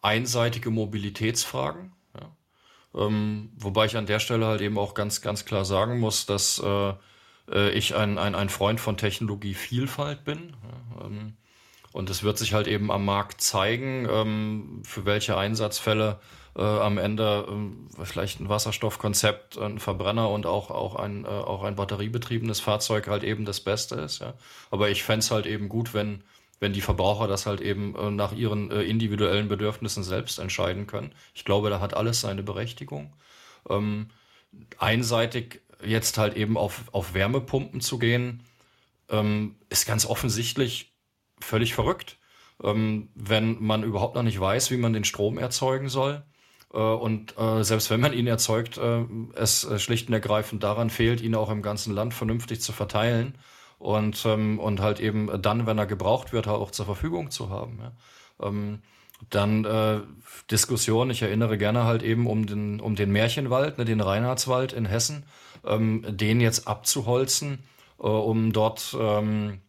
einseitige 0.00 0.70
Mobilitätsfragen. 0.70 1.92
Ja? 2.14 3.06
Ähm, 3.06 3.50
wobei 3.56 3.86
ich 3.86 3.96
an 3.96 4.06
der 4.06 4.20
Stelle 4.20 4.46
halt 4.46 4.60
eben 4.60 4.78
auch 4.78 4.94
ganz, 4.94 5.20
ganz 5.20 5.44
klar 5.44 5.64
sagen 5.64 5.98
muss, 5.98 6.26
dass 6.26 6.62
äh, 6.64 6.92
äh 7.50 7.70
ich 7.70 7.94
ein, 7.94 8.18
ein, 8.18 8.34
ein 8.34 8.48
Freund 8.48 8.80
von 8.80 8.96
Technologievielfalt 8.96 10.24
bin. 10.24 10.56
Ja? 10.62 11.06
Ähm, 11.06 11.36
und 11.98 12.10
es 12.10 12.22
wird 12.22 12.38
sich 12.38 12.54
halt 12.54 12.68
eben 12.68 12.92
am 12.92 13.04
Markt 13.04 13.40
zeigen, 13.40 14.06
ähm, 14.08 14.82
für 14.84 15.04
welche 15.04 15.36
Einsatzfälle 15.36 16.20
äh, 16.54 16.62
am 16.62 16.96
Ende 16.96 17.44
äh, 18.00 18.04
vielleicht 18.04 18.38
ein 18.38 18.48
Wasserstoffkonzept, 18.48 19.58
ein 19.58 19.80
Verbrenner 19.80 20.30
und 20.30 20.46
auch, 20.46 20.70
auch, 20.70 20.94
ein, 20.94 21.24
äh, 21.24 21.26
auch 21.26 21.64
ein 21.64 21.74
batteriebetriebenes 21.74 22.60
Fahrzeug 22.60 23.08
halt 23.08 23.24
eben 23.24 23.44
das 23.44 23.58
Beste 23.58 23.96
ist. 23.96 24.20
Ja. 24.20 24.34
Aber 24.70 24.90
ich 24.90 25.02
fände 25.02 25.24
es 25.24 25.32
halt 25.32 25.46
eben 25.46 25.68
gut, 25.68 25.92
wenn, 25.92 26.22
wenn 26.60 26.72
die 26.72 26.82
Verbraucher 26.82 27.26
das 27.26 27.46
halt 27.46 27.60
eben 27.60 27.96
äh, 27.96 28.12
nach 28.12 28.30
ihren 28.30 28.70
äh, 28.70 28.82
individuellen 28.82 29.48
Bedürfnissen 29.48 30.04
selbst 30.04 30.38
entscheiden 30.38 30.86
können. 30.86 31.10
Ich 31.34 31.44
glaube, 31.44 31.68
da 31.68 31.80
hat 31.80 31.94
alles 31.94 32.20
seine 32.20 32.44
Berechtigung. 32.44 33.12
Ähm, 33.68 34.10
einseitig 34.78 35.62
jetzt 35.84 36.16
halt 36.16 36.36
eben 36.36 36.56
auf, 36.56 36.84
auf 36.92 37.12
Wärmepumpen 37.12 37.80
zu 37.80 37.98
gehen, 37.98 38.44
ähm, 39.08 39.56
ist 39.68 39.84
ganz 39.84 40.06
offensichtlich 40.06 40.87
völlig 41.40 41.74
verrückt, 41.74 42.18
ähm, 42.62 43.08
wenn 43.14 43.62
man 43.62 43.82
überhaupt 43.82 44.14
noch 44.14 44.22
nicht 44.22 44.40
weiß, 44.40 44.70
wie 44.70 44.76
man 44.76 44.92
den 44.92 45.04
Strom 45.04 45.38
erzeugen 45.38 45.88
soll. 45.88 46.22
Äh, 46.72 46.78
und 46.78 47.38
äh, 47.38 47.62
selbst 47.62 47.90
wenn 47.90 48.00
man 48.00 48.12
ihn 48.12 48.26
erzeugt, 48.26 48.78
äh, 48.78 49.04
es 49.34 49.64
äh, 49.64 49.78
schlicht 49.78 50.08
und 50.08 50.14
ergreifend 50.14 50.62
daran 50.62 50.90
fehlt, 50.90 51.20
ihn 51.20 51.34
auch 51.34 51.50
im 51.50 51.62
ganzen 51.62 51.94
Land 51.94 52.14
vernünftig 52.14 52.60
zu 52.60 52.72
verteilen 52.72 53.34
und, 53.78 54.24
ähm, 54.26 54.58
und 54.58 54.80
halt 54.80 55.00
eben 55.00 55.30
dann, 55.40 55.66
wenn 55.66 55.78
er 55.78 55.86
gebraucht 55.86 56.32
wird, 56.32 56.48
auch 56.48 56.70
zur 56.70 56.86
Verfügung 56.86 57.30
zu 57.30 57.50
haben. 57.50 57.78
Ja. 57.80 58.46
Ähm, 58.48 58.80
dann 59.30 59.64
äh, 59.64 60.00
Diskussion, 60.50 61.10
ich 61.10 61.22
erinnere 61.22 61.58
gerne 61.58 61.84
halt 61.84 62.02
eben 62.02 62.26
um 62.26 62.46
den, 62.46 62.80
um 62.80 62.94
den 62.94 63.10
Märchenwald, 63.10 63.78
ne, 63.78 63.84
den 63.84 64.00
Reinhardswald 64.00 64.72
in 64.72 64.84
Hessen, 64.84 65.24
ähm, 65.64 66.04
den 66.08 66.40
jetzt 66.40 66.68
abzuholzen, 66.68 67.64
äh, 67.98 68.06
um 68.06 68.52
dort 68.52 68.96
ähm, 68.98 69.60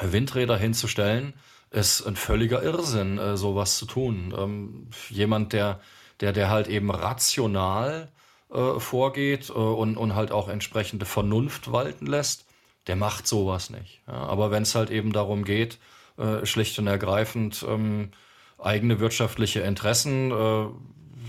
Windräder 0.00 0.56
hinzustellen, 0.56 1.34
ist 1.70 2.06
ein 2.06 2.16
völliger 2.16 2.62
Irrsinn, 2.62 3.18
äh, 3.18 3.36
sowas 3.36 3.78
zu 3.78 3.86
tun. 3.86 4.34
Ähm, 4.36 4.88
jemand, 5.10 5.52
der, 5.52 5.80
der, 6.20 6.32
der 6.32 6.50
halt 6.50 6.68
eben 6.68 6.90
rational 6.90 8.10
äh, 8.52 8.78
vorgeht 8.78 9.50
äh, 9.50 9.52
und, 9.52 9.96
und 9.96 10.14
halt 10.14 10.32
auch 10.32 10.48
entsprechende 10.48 11.04
Vernunft 11.04 11.72
walten 11.72 12.06
lässt, 12.06 12.46
der 12.86 12.96
macht 12.96 13.26
sowas 13.26 13.70
nicht. 13.70 14.02
Ja? 14.06 14.14
Aber 14.14 14.50
wenn 14.50 14.62
es 14.62 14.74
halt 14.74 14.90
eben 14.90 15.12
darum 15.12 15.44
geht, 15.44 15.78
äh, 16.18 16.46
schlicht 16.46 16.78
und 16.78 16.86
ergreifend 16.86 17.64
ähm, 17.68 18.10
eigene 18.58 19.00
wirtschaftliche 19.00 19.60
Interessen 19.60 20.30
äh, 20.30 20.66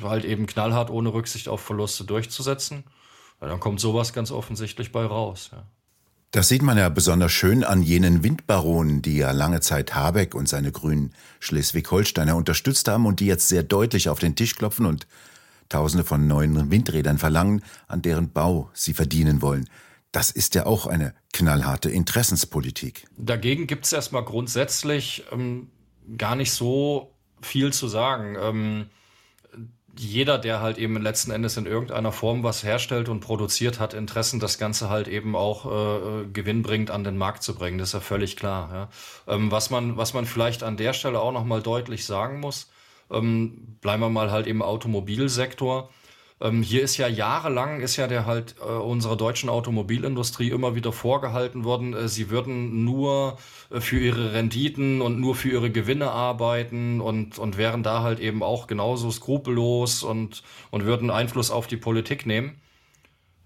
halt 0.03 0.25
eben 0.25 0.45
knallhart 0.45 0.89
ohne 0.89 1.13
Rücksicht 1.13 1.49
auf 1.49 1.61
Verluste 1.61 2.05
durchzusetzen, 2.05 2.83
dann 3.39 3.59
kommt 3.59 3.79
sowas 3.79 4.13
ganz 4.13 4.31
offensichtlich 4.31 4.91
bei 4.91 5.05
raus. 5.05 5.49
Ja. 5.51 5.63
Das 6.31 6.49
sieht 6.49 6.61
man 6.61 6.77
ja 6.77 6.89
besonders 6.89 7.31
schön 7.31 7.63
an 7.63 7.81
jenen 7.81 8.23
Windbaronen, 8.23 9.01
die 9.01 9.17
ja 9.17 9.31
lange 9.31 9.61
Zeit 9.61 9.95
Habeck 9.95 10.35
und 10.35 10.49
seine 10.49 10.71
grünen 10.71 11.13
Schleswig-Holsteiner 11.39 12.35
unterstützt 12.35 12.87
haben 12.87 13.05
und 13.05 13.21
die 13.21 13.27
jetzt 13.27 13.47
sehr 13.47 13.63
deutlich 13.63 14.09
auf 14.09 14.19
den 14.19 14.35
Tisch 14.35 14.55
klopfen 14.55 14.85
und 14.85 15.07
Tausende 15.69 16.05
von 16.05 16.27
neuen 16.27 16.71
Windrädern 16.71 17.17
verlangen, 17.17 17.61
an 17.87 18.01
deren 18.01 18.31
Bau 18.31 18.69
sie 18.73 18.93
verdienen 18.93 19.41
wollen. 19.41 19.69
Das 20.13 20.31
ist 20.31 20.55
ja 20.55 20.65
auch 20.65 20.87
eine 20.87 21.13
knallharte 21.33 21.89
Interessenspolitik. 21.89 23.05
Dagegen 23.17 23.67
gibt 23.67 23.85
es 23.85 23.91
erstmal 23.91 24.23
grundsätzlich 24.23 25.25
ähm, 25.31 25.69
gar 26.17 26.35
nicht 26.35 26.51
so 26.51 27.13
viel 27.41 27.73
zu 27.73 27.89
sagen. 27.89 28.37
Ähm, 28.39 28.85
jeder, 29.99 30.37
der 30.37 30.61
halt 30.61 30.77
eben 30.77 31.01
letzten 31.01 31.31
Endes 31.31 31.57
in 31.57 31.65
irgendeiner 31.65 32.11
Form 32.11 32.43
was 32.43 32.63
herstellt 32.63 33.09
und 33.09 33.19
produziert, 33.19 33.79
hat 33.79 33.93
Interessen, 33.93 34.39
das 34.39 34.57
Ganze 34.57 34.89
halt 34.89 35.07
eben 35.07 35.35
auch 35.35 35.65
äh, 35.65 36.25
gewinnbringend 36.31 36.91
an 36.91 37.03
den 37.03 37.17
Markt 37.17 37.43
zu 37.43 37.55
bringen. 37.55 37.77
Das 37.77 37.89
ist 37.89 37.93
ja 37.93 37.99
völlig 37.99 38.35
klar. 38.35 38.89
Ja. 39.27 39.33
Ähm, 39.33 39.51
was 39.51 39.69
man, 39.69 39.97
was 39.97 40.13
man 40.13 40.25
vielleicht 40.25 40.63
an 40.63 40.77
der 40.77 40.93
Stelle 40.93 41.19
auch 41.19 41.31
nochmal 41.31 41.61
deutlich 41.61 42.05
sagen 42.05 42.39
muss, 42.39 42.69
ähm, 43.11 43.77
bleiben 43.81 44.01
wir 44.01 44.09
mal 44.09 44.31
halt 44.31 44.47
im 44.47 44.61
Automobilsektor. 44.61 45.89
Ähm, 46.39 46.61
hier 46.61 46.83
ist 46.83 46.97
ja 46.97 47.07
jahrelang 47.07 47.81
ist 47.81 47.95
ja 47.97 48.07
der 48.07 48.27
halt 48.27 48.55
äh, 48.59 48.65
unserer 48.65 49.15
deutschen 49.15 49.49
Automobilindustrie 49.49 50.49
immer 50.49 50.75
wieder 50.75 50.91
vorgehalten 50.91 51.63
worden, 51.63 51.93
äh, 51.93 52.07
sie 52.07 52.29
würden 52.29 52.85
nur 52.85 53.37
äh, 53.71 53.79
für 53.81 53.97
ihre 53.99 54.33
Renditen 54.33 55.01
und 55.01 55.19
nur 55.19 55.35
für 55.35 55.49
ihre 55.49 55.71
Gewinne 55.71 56.11
arbeiten 56.11 57.01
und, 57.01 57.39
und 57.39 57.57
wären 57.57 57.81
da 57.81 58.03
halt 58.03 58.19
eben 58.19 58.43
auch 58.43 58.67
genauso 58.67 59.09
skrupellos 59.09 60.03
und, 60.03 60.43
und 60.69 60.85
würden 60.85 61.09
Einfluss 61.09 61.49
auf 61.49 61.65
die 61.65 61.77
Politik 61.77 62.27
nehmen. 62.27 62.61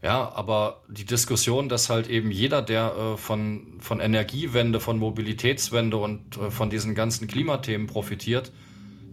Ja, 0.04 0.32
aber 0.34 0.82
die 0.90 1.06
Diskussion, 1.06 1.70
dass 1.70 1.90
halt 1.90 2.10
eben 2.10 2.32
jeder, 2.32 2.62
der 2.62 2.96
äh, 2.96 3.18
von, 3.18 3.78
von 3.80 4.00
Energiewende, 4.00 4.80
von 4.80 4.98
Mobilitätswende 4.98 5.98
und 5.98 6.38
äh, 6.38 6.52
von 6.52 6.70
diesen 6.70 6.96
ganzen 6.96 7.28
Klimathemen 7.28 7.88
profitiert, 7.88 8.52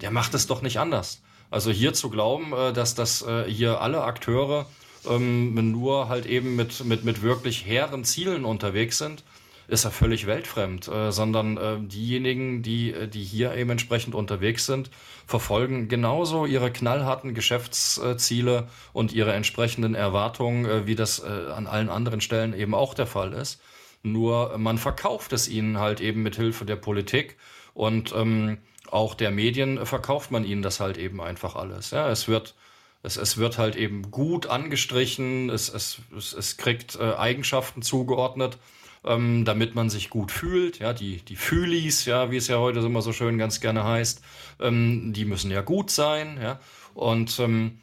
der 0.01 0.11
macht 0.11 0.35
es 0.35 0.47
doch 0.47 0.63
nicht 0.63 0.81
anders. 0.81 1.23
Also 1.51 1.71
hier 1.71 1.93
zu 1.93 2.11
glauben, 2.11 2.53
äh, 2.53 2.73
dass, 2.73 2.95
dass 2.95 3.23
äh, 3.23 3.45
hier 3.45 3.81
alle 3.81 4.03
Akteure 4.03 4.67
ähm, 5.09 5.55
nur 5.73 6.09
halt 6.09 6.27
eben 6.27 6.57
mit, 6.57 6.85
mit, 6.85 7.05
mit 7.05 7.23
wirklich 7.23 7.65
hehren 7.67 8.05
Zielen 8.05 8.45
unterwegs 8.45 8.99
sind, 8.99 9.25
ist 9.69 9.85
er 9.85 9.91
völlig 9.91 10.27
weltfremd, 10.27 10.89
äh, 10.89 11.13
sondern 11.13 11.57
äh, 11.59 11.77
diejenigen, 11.79 12.63
die, 12.63 12.93
äh, 12.93 13.07
die 13.07 13.23
hier 13.23 13.55
eben 13.55 13.71
entsprechend 13.71 14.15
unterwegs 14.15 14.65
sind, 14.65 14.91
verfolgen 15.27 15.89
genauso 15.89 16.47
ihre 16.47 16.73
knallharten 16.73 17.35
Geschäftsziele 17.35 18.69
und 18.95 19.13
ihre 19.13 19.35
entsprechenden 19.35 19.95
Erwartungen, 19.95 20.65
äh, 20.65 20.87
wie 20.87 20.95
das 20.95 21.21
äh, 21.21 21.53
an 21.55 21.67
allen 21.67 21.91
anderen 21.91 22.23
Stellen 22.23 22.55
eben 22.55 22.75
auch 22.75 22.95
der 22.95 23.07
Fall 23.07 23.35
ist. 23.35 23.61
Nur 24.03 24.57
man 24.57 24.79
verkauft 24.79 25.33
es 25.33 25.49
ihnen 25.49 25.79
halt 25.79 26.01
eben 26.01 26.23
mit 26.23 26.37
Hilfe 26.37 26.65
der 26.65 26.77
Politik 26.77 27.37
und 27.75 28.15
ähm, 28.17 28.59
auch 28.91 29.15
der 29.15 29.31
Medien 29.31 29.85
verkauft 29.87 30.31
man 30.31 30.45
ihnen 30.45 30.63
das 30.63 30.81
halt 30.81 30.99
eben 30.99 31.21
einfach 31.21 31.57
alles. 31.57 31.91
Ja, 31.91 32.11
es 32.11 32.29
wird 32.29 32.55
es, 33.03 33.17
es 33.17 33.37
wird 33.37 33.59
halt 33.59 33.77
eben 33.77 34.11
gut 34.11 34.47
angestrichen, 34.47 35.51
es, 35.51 35.69
es, 35.69 36.01
es, 36.17 36.33
es 36.33 36.57
kriegt 36.57 36.97
äh, 36.97 37.15
Eigenschaften 37.15 37.83
zugeordnet, 37.83 38.59
ähm, 39.05 39.45
damit 39.45 39.75
man 39.75 39.89
sich 39.89 40.11
gut 40.11 40.33
fühlt. 40.33 40.79
Ja, 40.81 40.93
die, 40.93 41.19
die 41.19 41.37
Fühlis, 41.37 42.05
ja, 42.07 42.31
wie 42.31 42.37
es 42.37 42.49
ja 42.49 42.59
heute 42.59 42.81
immer 42.81 43.03
so 43.03 43.13
schön 43.13 43.39
ganz 43.39 43.61
gerne 43.61 43.85
heißt, 43.85 44.23
ähm, 44.61 45.13
die 45.13 45.25
müssen 45.25 45.51
ja 45.51 45.61
gut 45.63 45.91
sein, 45.91 46.39
ja. 46.43 46.61
Und, 46.95 47.39
ähm, 47.39 47.79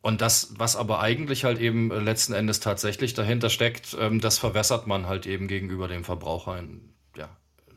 und 0.00 0.22
das, 0.22 0.54
was 0.56 0.76
aber 0.76 1.00
eigentlich 1.00 1.44
halt 1.44 1.58
eben 1.60 1.90
letzten 1.90 2.32
Endes 2.32 2.60
tatsächlich 2.60 3.12
dahinter 3.14 3.50
steckt, 3.50 3.96
ähm, 4.00 4.20
das 4.20 4.38
verwässert 4.38 4.86
man 4.86 5.06
halt 5.06 5.26
eben 5.26 5.48
gegenüber 5.48 5.88
dem 5.88 6.04
Verbraucher 6.04 6.58
in, 6.58 6.94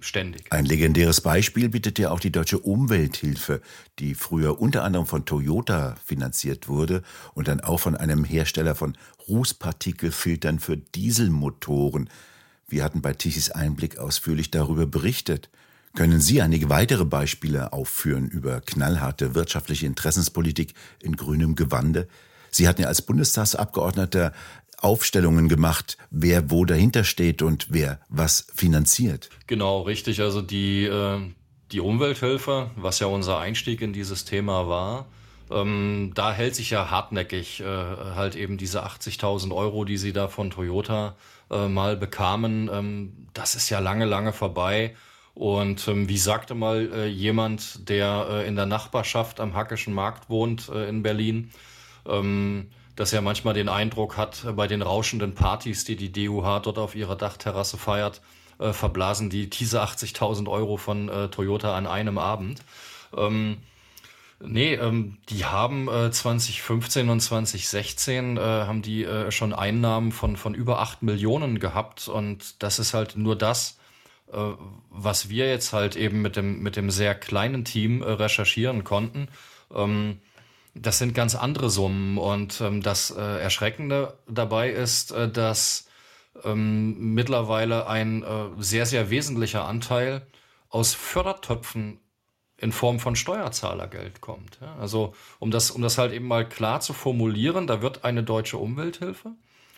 ständig. 0.02 0.52
Ein 0.52 0.66
legendäres 0.66 1.22
Beispiel 1.22 1.70
bietet 1.70 2.00
ja 2.00 2.12
auch 2.12 2.20
die 2.20 2.32
deutsche 2.32 2.60
Umwelthilfe, 2.60 3.62
die 4.00 4.16
früher 4.16 4.60
unter 4.60 4.84
anderem 4.84 5.06
von 5.06 5.26
Toyota 5.26 5.96
finanziert 6.06 6.68
wurde 6.68 7.04
und 7.34 7.48
dann 7.48 7.62
auch 7.62 7.80
von 7.80 7.96
einem 7.96 8.24
Hersteller 8.24 8.76
von 8.76 8.98
Rußpartikelfiltern 9.28 10.60
für 10.60 10.78
Dieselmotoren. 10.78 12.10
Wir 12.68 12.84
hatten 12.84 13.02
bei 13.02 13.14
Tichys 13.14 13.52
Einblick 13.52 13.98
ausführlich 13.98 14.52
darüber 14.52 14.86
berichtet. 14.86 15.50
Können 15.94 16.22
Sie 16.22 16.42
einige 16.42 16.70
weitere 16.70 17.04
Beispiele 17.04 17.74
aufführen 17.74 18.28
über 18.28 18.62
knallharte 18.62 19.36
wirtschaftliche 19.36 19.86
Interessenspolitik 19.86 20.74
in 21.02 21.18
grünem 21.18 21.56
Gewande? 21.56 22.08
Sie 22.50 22.68
hatten 22.68 22.82
ja 22.82 22.88
als 22.88 23.02
Bundestagsabgeordneter 23.02 24.34
Aufstellungen 24.82 25.48
gemacht, 25.48 25.98
wer 26.10 26.52
wo 26.52 26.66
dahinter 26.66 27.04
steht 27.04 27.42
und 27.42 27.68
wer 27.70 28.00
was 28.10 28.48
finanziert. 28.54 29.30
Genau, 29.48 29.82
richtig. 29.82 30.22
Also 30.22 30.42
die, 30.42 30.86
äh, 30.86 31.20
die 31.72 31.80
Umwelthilfe, 31.80 32.72
was 32.76 33.00
ja 33.00 33.08
unser 33.08 33.40
Einstieg 33.40 33.82
in 33.82 33.94
dieses 33.94 34.26
Thema 34.26 34.68
war, 34.68 35.06
ähm, 35.52 36.12
da 36.16 36.34
hält 36.34 36.56
sich 36.56 36.70
ja 36.70 36.90
hartnäckig 36.90 37.62
äh, 37.62 37.66
halt 37.66 38.36
eben 38.36 38.58
diese 38.58 38.86
80.000 38.86 39.54
Euro, 39.54 39.86
die 39.86 39.98
sie 39.98 40.14
da 40.14 40.28
von 40.28 40.50
Toyota 40.50 41.16
äh, 41.50 41.68
mal 41.68 41.98
bekamen. 41.98 42.70
Ähm, 42.72 43.28
das 43.34 43.56
ist 43.56 43.70
ja 43.70 43.80
lange, 43.80 44.06
lange 44.06 44.34
vorbei. 44.34 44.96
Und 45.34 45.88
ähm, 45.88 46.10
wie 46.10 46.18
sagte 46.18 46.56
mal 46.56 46.92
äh, 46.94 47.08
jemand, 47.08 47.88
der 47.90 48.28
äh, 48.30 48.48
in 48.48 48.56
der 48.56 48.66
Nachbarschaft 48.66 49.40
am 49.40 49.54
Hackischen 49.54 49.94
Markt 49.94 50.30
wohnt 50.30 50.70
in 50.70 51.04
Berlin, 51.04 51.52
ähm, 52.06 52.70
dass 52.96 53.14
er 53.14 53.22
manchmal 53.22 53.54
den 53.54 53.70
Eindruck 53.70 54.18
hat, 54.18 54.44
äh, 54.46 54.52
bei 54.52 54.68
den 54.68 54.82
rauschenden 54.82 55.34
Partys, 55.34 55.84
die 55.84 55.96
die 55.96 56.12
DUH 56.12 56.60
dort 56.60 56.78
auf 56.78 56.96
ihrer 56.96 57.16
Dachterrasse 57.16 57.78
feiert, 57.78 58.22
äh, 58.60 58.74
verblasen 58.74 59.30
die 59.30 59.50
diese 59.50 59.82
80.000 59.82 60.50
Euro 60.50 60.78
von 60.78 61.10
äh, 61.10 61.30
Toyota 61.30 61.76
an 61.76 61.88
einem 61.88 62.18
Abend. 62.18 62.62
Ähm, 63.16 63.58
nee, 64.40 64.76
ähm, 64.76 65.18
die 65.30 65.46
haben 65.46 65.88
äh, 65.88 66.12
2015 66.12 67.10
und 67.10 67.20
2016 67.20 68.38
äh, 68.38 68.40
haben 68.40 68.82
die 68.82 69.04
äh, 69.04 69.32
schon 69.32 69.54
Einnahmen 69.54 70.12
von, 70.12 70.38
von 70.38 70.54
über 70.54 70.80
8 70.80 71.02
Millionen 71.04 71.60
gehabt 71.60 72.08
und 72.08 72.62
das 72.62 72.80
ist 72.80 72.94
halt 72.94 73.18
nur 73.18 73.36
das, 73.36 73.78
was 74.90 75.28
wir 75.28 75.50
jetzt 75.50 75.74
halt 75.74 75.98
eben 75.98 76.22
mit 76.22 76.38
dem, 76.38 76.64
mit 76.64 76.78
dem 76.78 76.90
sehr 76.90 77.16
kleinen 77.16 77.66
Team 77.66 78.02
recherchieren 78.02 78.86
konnten. 78.86 79.28
Ähm, 79.76 80.22
das 80.74 80.98
sind 80.98 81.14
ganz 81.14 81.36
andere 81.36 81.70
Summen. 81.70 82.18
Und 82.18 82.62
ähm, 82.62 82.82
das 82.82 83.12
äh, 83.12 83.22
Erschreckende 83.42 84.18
dabei 84.28 84.70
ist, 84.70 85.12
äh, 85.12 85.30
dass 85.30 85.88
ähm, 86.44 87.14
mittlerweile 87.14 87.88
ein 87.88 88.24
äh, 88.24 88.46
sehr, 88.60 88.86
sehr 88.86 89.10
wesentlicher 89.10 89.66
Anteil 89.66 90.26
aus 90.70 90.94
Fördertöpfen 90.94 92.00
in 92.58 92.72
Form 92.72 93.00
von 93.00 93.16
Steuerzahlergeld 93.16 94.22
kommt. 94.22 94.60
Ja? 94.62 94.76
Also 94.80 95.14
um 95.40 95.52
das, 95.52 95.72
um 95.72 95.82
das 95.82 95.98
halt 95.98 96.14
eben 96.14 96.28
mal 96.28 96.48
klar 96.48 96.80
zu 96.80 96.94
formulieren, 96.94 97.68
da 97.68 97.82
wird 97.82 98.06
eine 98.06 98.24
deutsche 98.24 98.58
Umwelthilfe, 98.58 99.32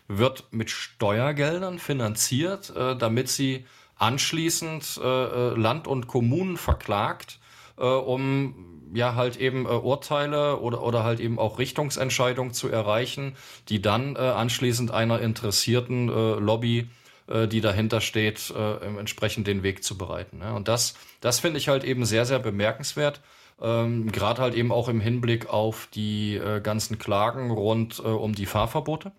wird 0.08 0.46
mit 0.52 0.70
Steuergeldern 0.70 1.80
finanziert, 1.80 2.76
äh, 2.76 2.96
damit 2.96 3.30
sie 3.30 3.66
anschließend 3.96 5.00
äh, 5.02 5.08
äh 5.08 5.56
Land 5.56 5.88
und 5.88 6.08
Kommunen 6.08 6.58
verklagt, 6.58 7.40
äh, 7.78 7.84
um 7.84 8.74
ja 8.94 9.16
halt 9.16 9.38
eben 9.38 9.66
äh, 9.66 9.70
Urteile 9.70 10.60
oder, 10.60 10.84
oder 10.84 11.04
halt 11.04 11.20
eben 11.20 11.40
auch 11.40 11.60
Richtungsentscheidungen 11.60 12.54
zu 12.54 12.70
erreichen, 12.70 13.36
die 13.70 13.82
dann 13.82 14.16
äh, 14.16 14.20
anschließend 14.20 14.92
einer 14.92 15.20
interessierten 15.20 16.10
äh, 16.10 16.36
Lobby, 16.36 16.90
äh, 17.28 17.48
die 17.48 17.62
dahinter 17.62 18.02
steht, 18.02 18.52
äh, 18.52 18.86
entsprechend 18.98 19.48
den 19.48 19.64
Weg 19.64 19.84
zu 19.84 19.98
bereiten. 19.98 20.40
Ja. 20.42 20.54
Und 20.54 20.68
das, 20.68 20.96
das 21.22 21.40
finde 21.40 21.58
ich 21.58 21.68
halt 21.68 21.84
eben 21.84 22.06
sehr, 22.06 22.26
sehr 22.26 22.40
bemerkenswert. 22.40 23.22
Ähm, 23.62 24.12
Gerade 24.12 24.42
halt 24.42 24.56
eben 24.56 24.72
auch 24.72 24.90
im 24.90 25.00
Hinblick 25.00 25.50
auf 25.50 25.88
die 25.94 26.36
äh, 26.36 26.62
ganzen 26.62 27.00
Klagen 27.00 27.52
rund 27.52 28.00
äh, 28.00 28.04
um 28.04 28.36
die 28.36 28.46
Fahrverbote. 28.46 29.12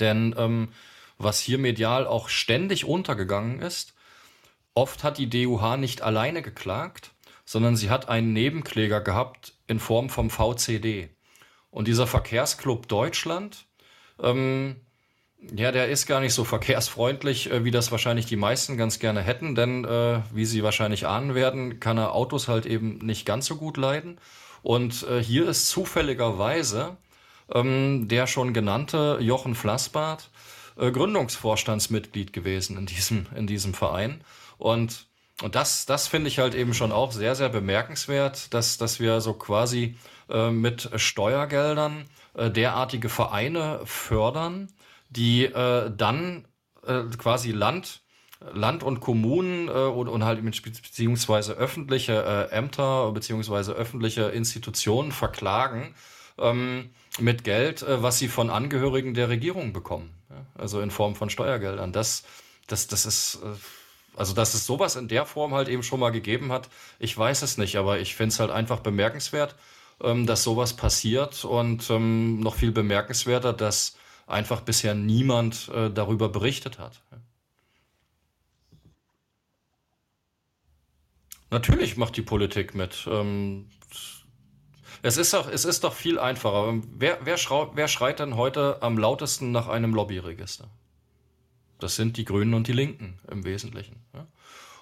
Denn 0.00 0.34
ähm, 0.36 0.68
was 1.18 1.40
hier 1.40 1.58
medial 1.58 2.06
auch 2.06 2.28
ständig 2.28 2.84
untergegangen 2.84 3.60
ist, 3.60 3.94
oft 4.74 5.04
hat 5.04 5.18
die 5.18 5.30
DUH 5.30 5.76
nicht 5.78 6.02
alleine 6.02 6.42
geklagt, 6.42 7.12
sondern 7.46 7.76
sie 7.76 7.88
hat 7.88 8.10
einen 8.10 8.34
Nebenkläger 8.34 9.00
gehabt 9.00 9.54
in 9.66 9.78
Form 9.80 10.10
vom 10.10 10.28
VCD. 10.28 11.08
Und 11.70 11.88
dieser 11.88 12.06
Verkehrsclub 12.06 12.88
Deutschland, 12.88 13.66
ähm, 14.22 14.76
ja, 15.54 15.72
der 15.72 15.88
ist 15.88 16.06
gar 16.06 16.20
nicht 16.20 16.34
so 16.34 16.44
verkehrsfreundlich, 16.44 17.50
äh, 17.50 17.64
wie 17.64 17.70
das 17.70 17.90
wahrscheinlich 17.90 18.26
die 18.26 18.36
meisten 18.36 18.76
ganz 18.76 18.98
gerne 18.98 19.22
hätten, 19.22 19.54
denn 19.54 19.84
äh, 19.84 20.20
wie 20.32 20.44
sie 20.44 20.62
wahrscheinlich 20.62 21.06
ahnen 21.06 21.34
werden, 21.34 21.80
kann 21.80 21.98
er 21.98 22.14
Autos 22.14 22.48
halt 22.48 22.66
eben 22.66 22.98
nicht 22.98 23.24
ganz 23.24 23.46
so 23.46 23.56
gut 23.56 23.76
leiden. 23.76 24.18
Und 24.62 25.06
äh, 25.08 25.22
hier 25.22 25.48
ist 25.48 25.68
zufälligerweise 25.68 26.96
ähm, 27.52 28.08
der 28.08 28.26
schon 28.26 28.52
genannte 28.52 29.18
Jochen 29.20 29.54
Flassbart 29.54 30.30
äh, 30.76 30.90
Gründungsvorstandsmitglied 30.90 32.32
gewesen 32.32 32.76
in 32.76 32.86
diesem, 32.86 33.26
in 33.34 33.46
diesem 33.46 33.74
Verein. 33.74 34.22
Und 34.58 35.05
und 35.42 35.54
das, 35.54 35.84
das 35.84 36.08
finde 36.08 36.28
ich 36.28 36.38
halt 36.38 36.54
eben 36.54 36.72
schon 36.72 36.92
auch 36.92 37.12
sehr, 37.12 37.34
sehr 37.34 37.50
bemerkenswert, 37.50 38.54
dass, 38.54 38.78
dass 38.78 39.00
wir 39.00 39.20
so 39.20 39.34
quasi 39.34 39.96
äh, 40.30 40.50
mit 40.50 40.90
Steuergeldern 40.96 42.06
äh, 42.34 42.50
derartige 42.50 43.10
Vereine 43.10 43.80
fördern, 43.84 44.72
die 45.10 45.44
äh, 45.44 45.90
dann 45.94 46.48
äh, 46.86 47.02
quasi 47.18 47.52
Land, 47.52 48.00
Land 48.40 48.82
und 48.82 49.00
Kommunen 49.00 49.68
äh, 49.68 49.72
und, 49.72 50.08
und 50.08 50.24
halt 50.24 50.42
beziehungsweise 50.42 51.52
öffentliche 51.52 52.48
äh, 52.50 52.54
Ämter 52.54 53.12
beziehungsweise 53.12 53.72
öffentliche 53.72 54.22
Institutionen 54.22 55.12
verklagen 55.12 55.94
ähm, 56.38 56.90
mit 57.18 57.44
Geld, 57.44 57.84
was 57.86 58.18
sie 58.18 58.28
von 58.28 58.48
Angehörigen 58.48 59.12
der 59.12 59.28
Regierung 59.28 59.74
bekommen. 59.74 60.14
Ja? 60.30 60.46
Also 60.54 60.80
in 60.80 60.90
Form 60.90 61.14
von 61.14 61.28
Steuergeldern. 61.28 61.92
Das, 61.92 62.24
das, 62.66 62.86
das 62.88 63.06
ist 63.06 63.38
also, 64.16 64.34
dass 64.34 64.54
es 64.54 64.66
sowas 64.66 64.96
in 64.96 65.08
der 65.08 65.26
Form 65.26 65.54
halt 65.54 65.68
eben 65.68 65.82
schon 65.82 66.00
mal 66.00 66.10
gegeben 66.10 66.50
hat, 66.50 66.68
ich 66.98 67.16
weiß 67.16 67.42
es 67.42 67.58
nicht, 67.58 67.76
aber 67.76 68.00
ich 68.00 68.14
finde 68.14 68.32
es 68.32 68.40
halt 68.40 68.50
einfach 68.50 68.80
bemerkenswert, 68.80 69.54
ähm, 70.02 70.26
dass 70.26 70.42
sowas 70.42 70.74
passiert 70.74 71.44
und 71.44 71.88
ähm, 71.90 72.40
noch 72.40 72.54
viel 72.54 72.72
bemerkenswerter, 72.72 73.52
dass 73.52 73.96
einfach 74.26 74.62
bisher 74.62 74.94
niemand 74.94 75.68
äh, 75.68 75.90
darüber 75.90 76.28
berichtet 76.28 76.78
hat. 76.78 77.02
Natürlich 81.50 81.96
macht 81.96 82.16
die 82.16 82.22
Politik 82.22 82.74
mit. 82.74 83.06
Ähm, 83.10 83.70
es 85.02 85.16
ist 85.16 85.32
doch, 85.32 85.48
es 85.48 85.64
ist 85.64 85.84
doch 85.84 85.92
viel 85.92 86.18
einfacher. 86.18 86.80
Wer, 86.92 87.18
wer, 87.22 87.38
wer 87.74 87.88
schreit 87.88 88.18
denn 88.18 88.36
heute 88.36 88.82
am 88.82 88.98
lautesten 88.98 89.52
nach 89.52 89.68
einem 89.68 89.94
Lobbyregister? 89.94 90.68
Das 91.78 91.96
sind 91.96 92.16
die 92.16 92.24
Grünen 92.24 92.54
und 92.54 92.68
die 92.68 92.72
Linken 92.72 93.18
im 93.30 93.44
Wesentlichen. 93.44 93.96
Ja. 94.14 94.26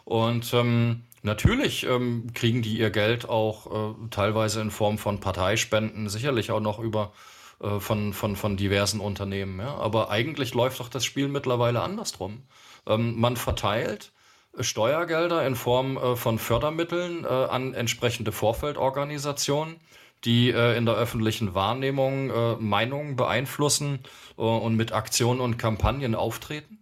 Und 0.05 0.53
ähm, 0.53 1.03
natürlich 1.23 1.85
ähm, 1.85 2.33
kriegen 2.35 2.63
die 2.63 2.79
ihr 2.79 2.91
Geld 2.91 3.29
auch 3.29 3.95
äh, 3.95 4.09
teilweise 4.11 4.61
in 4.61 4.71
Form 4.71 4.99
von 4.99 5.21
Parteispenden, 5.21 6.09
sicherlich 6.09 6.51
auch 6.51 6.61
noch 6.61 6.79
über 6.79 7.13
äh, 7.61 7.81
von, 7.81 8.13
von, 8.13 8.37
von 8.37 8.57
diversen 8.57 9.01
Unternehmen. 9.01 9.59
Ja. 9.61 9.77
Aber 9.77 10.11
eigentlich 10.11 10.55
läuft 10.55 10.81
doch 10.81 10.89
das 10.89 11.05
Spiel 11.05 11.29
mittlerweile 11.29 11.83
andersrum. 11.83 12.43
Ähm, 12.87 13.19
man 13.19 13.37
verteilt 13.37 14.13
Steuergelder 14.61 15.47
in 15.47 15.57
Form 15.57 15.97
äh, 15.97 16.17
von 16.17 16.39
Fördermitteln 16.39 17.25
äh, 17.25 17.29
an 17.29 17.75
entsprechende 17.75 18.31
Vorfeldorganisationen, 18.33 19.77
die 20.25 20.51
äh, 20.51 20.77
in 20.77 20.87
der 20.87 20.95
öffentlichen 20.95 21.55
Wahrnehmung 21.55 22.31
äh, 22.31 22.57
Meinungen 22.57 23.17
beeinflussen 23.17 24.01
äh, 24.39 24.43
und 24.43 24.77
mit 24.77 24.93
Aktionen 24.93 25.41
und 25.41 25.59
Kampagnen 25.59 26.15
auftreten. 26.15 26.79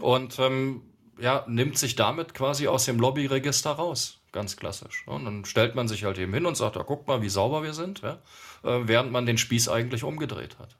Und 0.00 0.38
ähm, 0.38 0.82
ja, 1.18 1.44
nimmt 1.48 1.78
sich 1.78 1.96
damit 1.96 2.34
quasi 2.34 2.66
aus 2.66 2.84
dem 2.84 2.98
Lobbyregister 2.98 3.72
raus. 3.72 4.20
Ganz 4.32 4.56
klassisch. 4.56 5.06
Und 5.06 5.24
dann 5.24 5.44
stellt 5.44 5.74
man 5.74 5.88
sich 5.88 6.04
halt 6.04 6.18
eben 6.18 6.32
hin 6.32 6.46
und 6.46 6.56
sagt, 6.56 6.76
ja, 6.76 6.82
guck 6.84 7.06
mal, 7.08 7.20
wie 7.20 7.28
sauber 7.28 7.62
wir 7.62 7.74
sind, 7.74 8.02
ja, 8.02 8.18
äh, 8.62 8.82
während 8.84 9.10
man 9.10 9.26
den 9.26 9.38
Spieß 9.38 9.68
eigentlich 9.68 10.04
umgedreht 10.04 10.58
hat. 10.58 10.76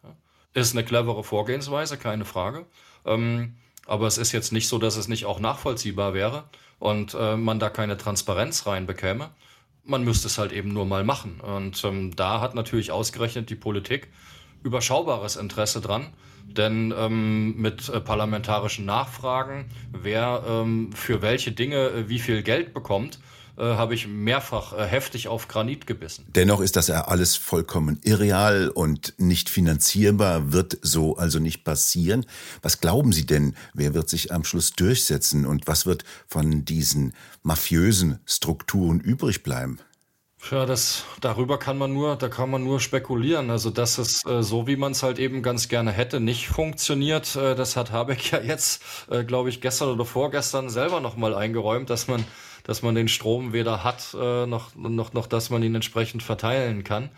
Ist 0.55 0.75
eine 0.75 0.85
clevere 0.85 1.25
Vorgehensweise, 1.25 1.97
keine 1.97 2.25
Frage. 2.25 2.67
Ähm, 3.05 3.57
aber 3.87 4.07
es 4.07 4.19
ist 4.19 4.33
jetzt 4.33 4.53
nicht 4.53 4.69
so, 4.69 4.79
dass 4.79 4.97
es 4.97 5.09
nicht 5.09 5.27
auch 5.27 5.41
nachvollziehbar 5.41 6.15
wäre 6.15 6.45
und 6.79 7.15
äh, 7.15 7.37
man 7.37 7.59
da 7.59 7.71
keine 7.71 7.97
Transparenz 7.97 8.67
reinbekäme. 8.67 9.31
Man 9.85 10.05
müsste 10.05 10.29
es 10.29 10.39
halt 10.39 10.53
eben 10.53 10.73
nur 10.73 10.87
mal 10.87 11.03
machen. 11.03 11.41
Und 11.41 11.83
ähm, 11.85 12.15
da 12.15 12.41
hat 12.41 12.55
natürlich 12.55 12.93
ausgerechnet 12.93 13.51
die 13.51 13.57
Politik 13.57 14.09
überschaubares 14.63 15.37
Interesse 15.37 15.81
dran. 15.81 16.13
Denn 16.45 16.93
ähm, 16.97 17.57
mit 17.57 17.89
äh, 17.89 18.01
parlamentarischen 18.01 18.85
Nachfragen, 18.85 19.67
wer 19.93 20.43
ähm, 20.47 20.91
für 20.93 21.23
welche 21.23 21.53
Dinge 21.53 21.77
äh, 21.77 22.09
wie 22.09 22.19
viel 22.19 22.43
Geld 22.43 22.75
bekommt, 22.75 23.21
äh, 23.61 23.63
habe 23.75 23.95
ich 23.95 24.09
mehrfach 24.09 24.73
äh, 24.73 24.87
heftig 24.87 25.29
auf 25.29 25.47
Granit 25.47 25.87
gebissen. 25.87 26.25
Dennoch 26.35 26.61
ist 26.61 26.77
das 26.77 26.89
ja 26.89 27.03
alles 27.03 27.37
vollkommen 27.37 28.01
irreal 28.03 28.71
und 28.71 29.13
nicht 29.19 29.51
finanzierbar, 29.51 30.53
wird 30.53 30.79
so 30.81 31.17
also 31.17 31.41
nicht 31.41 31.63
passieren. 31.63 32.25
Was 32.63 32.81
glauben 32.81 33.13
Sie 33.13 33.27
denn, 33.27 33.55
wer 33.75 33.93
wird 33.93 34.09
sich 34.09 34.33
am 34.33 34.45
Schluss 34.45 34.73
durchsetzen 34.73 35.45
und 35.45 35.67
was 35.67 35.85
wird 35.85 36.05
von 36.27 36.65
diesen 36.65 37.13
mafiösen 37.43 38.21
Strukturen 38.25 38.99
übrig 38.99 39.43
bleiben? 39.43 39.79
Ja, 40.49 40.65
das, 40.65 41.05
darüber 41.21 41.59
kann 41.59 41.77
man 41.77 41.93
nur, 41.93 42.17
da 42.17 42.29
kann 42.29 42.51
man 42.51 42.65
nur 42.65 42.81
spekulieren. 42.81 43.51
Also, 43.51 43.71
dass 43.71 43.99
es 43.99 44.25
äh, 44.25 44.43
so, 44.43 44.67
wie 44.67 44.77
man 44.77 44.93
es 44.93 45.03
halt 45.03 45.19
eben 45.19 45.43
ganz 45.43 45.69
gerne 45.69 45.93
hätte, 45.93 46.19
nicht 46.19 46.49
funktioniert, 46.49 47.37
äh, 47.37 47.55
das 47.55 47.77
hat 47.77 47.93
Habeck 47.93 48.33
ja 48.33 48.41
jetzt, 48.41 48.83
äh, 49.11 49.23
glaube 49.23 49.51
ich, 49.51 49.61
gestern 49.61 49.91
oder 49.91 50.05
vorgestern 50.05 50.71
selber 50.71 51.01
nochmal 51.01 51.35
eingeräumt, 51.35 51.91
dass 51.91 52.09
man, 52.09 52.25
dass 52.65 52.83
man 52.83 52.95
den 52.95 53.09
Strom 53.09 53.53
weder 53.53 53.85
hat, 53.85 54.17
äh, 54.19 54.47
noch, 54.47 54.75
noch, 54.75 55.13
noch, 55.13 55.27
dass 55.27 55.51
man 55.51 55.63
ihn 55.63 55.75
entsprechend 55.75 56.23
verteilen 56.23 56.85
kann. 56.85 57.11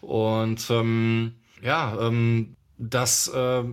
Und 0.00 0.70
ähm, 0.70 1.34
ja, 1.60 1.98
ähm, 2.00 2.56
das, 2.78 3.26
äh, 3.28 3.64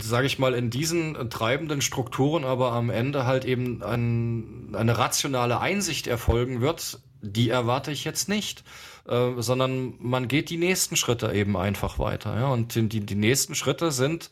sage 0.00 0.26
ich 0.26 0.38
mal, 0.38 0.54
in 0.54 0.68
diesen 0.68 1.30
treibenden 1.30 1.80
Strukturen 1.80 2.44
aber 2.44 2.72
am 2.72 2.90
Ende 2.90 3.24
halt 3.24 3.44
eben 3.44 3.82
ein, 3.82 4.74
eine 4.74 4.98
rationale 4.98 5.60
Einsicht 5.60 6.06
erfolgen 6.06 6.60
wird, 6.60 6.98
die 7.22 7.48
erwarte 7.48 7.90
ich 7.90 8.04
jetzt 8.04 8.28
nicht. 8.28 8.62
Äh, 9.08 9.42
sondern 9.42 9.94
man 9.98 10.28
geht 10.28 10.48
die 10.50 10.56
nächsten 10.56 10.94
Schritte 10.96 11.32
eben 11.32 11.56
einfach 11.56 11.98
weiter. 11.98 12.36
Ja? 12.36 12.48
Und 12.48 12.74
die, 12.74 13.00
die 13.00 13.14
nächsten 13.16 13.54
Schritte 13.54 13.90
sind 13.90 14.30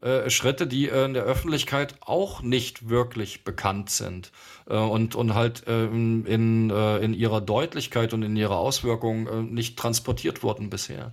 äh, 0.00 0.30
Schritte, 0.30 0.66
die 0.66 0.88
äh, 0.88 1.04
in 1.04 1.14
der 1.14 1.24
Öffentlichkeit 1.24 1.96
auch 2.00 2.40
nicht 2.42 2.88
wirklich 2.88 3.44
bekannt 3.44 3.90
sind 3.90 4.30
äh, 4.68 4.76
und, 4.76 5.14
und 5.16 5.34
halt 5.34 5.64
ähm, 5.66 6.24
in, 6.26 6.70
äh, 6.70 6.98
in 6.98 7.14
ihrer 7.14 7.40
Deutlichkeit 7.40 8.12
und 8.12 8.22
in 8.22 8.36
ihrer 8.36 8.58
Auswirkung 8.58 9.26
äh, 9.26 9.42
nicht 9.42 9.78
transportiert 9.78 10.42
wurden 10.42 10.70
bisher. 10.70 11.12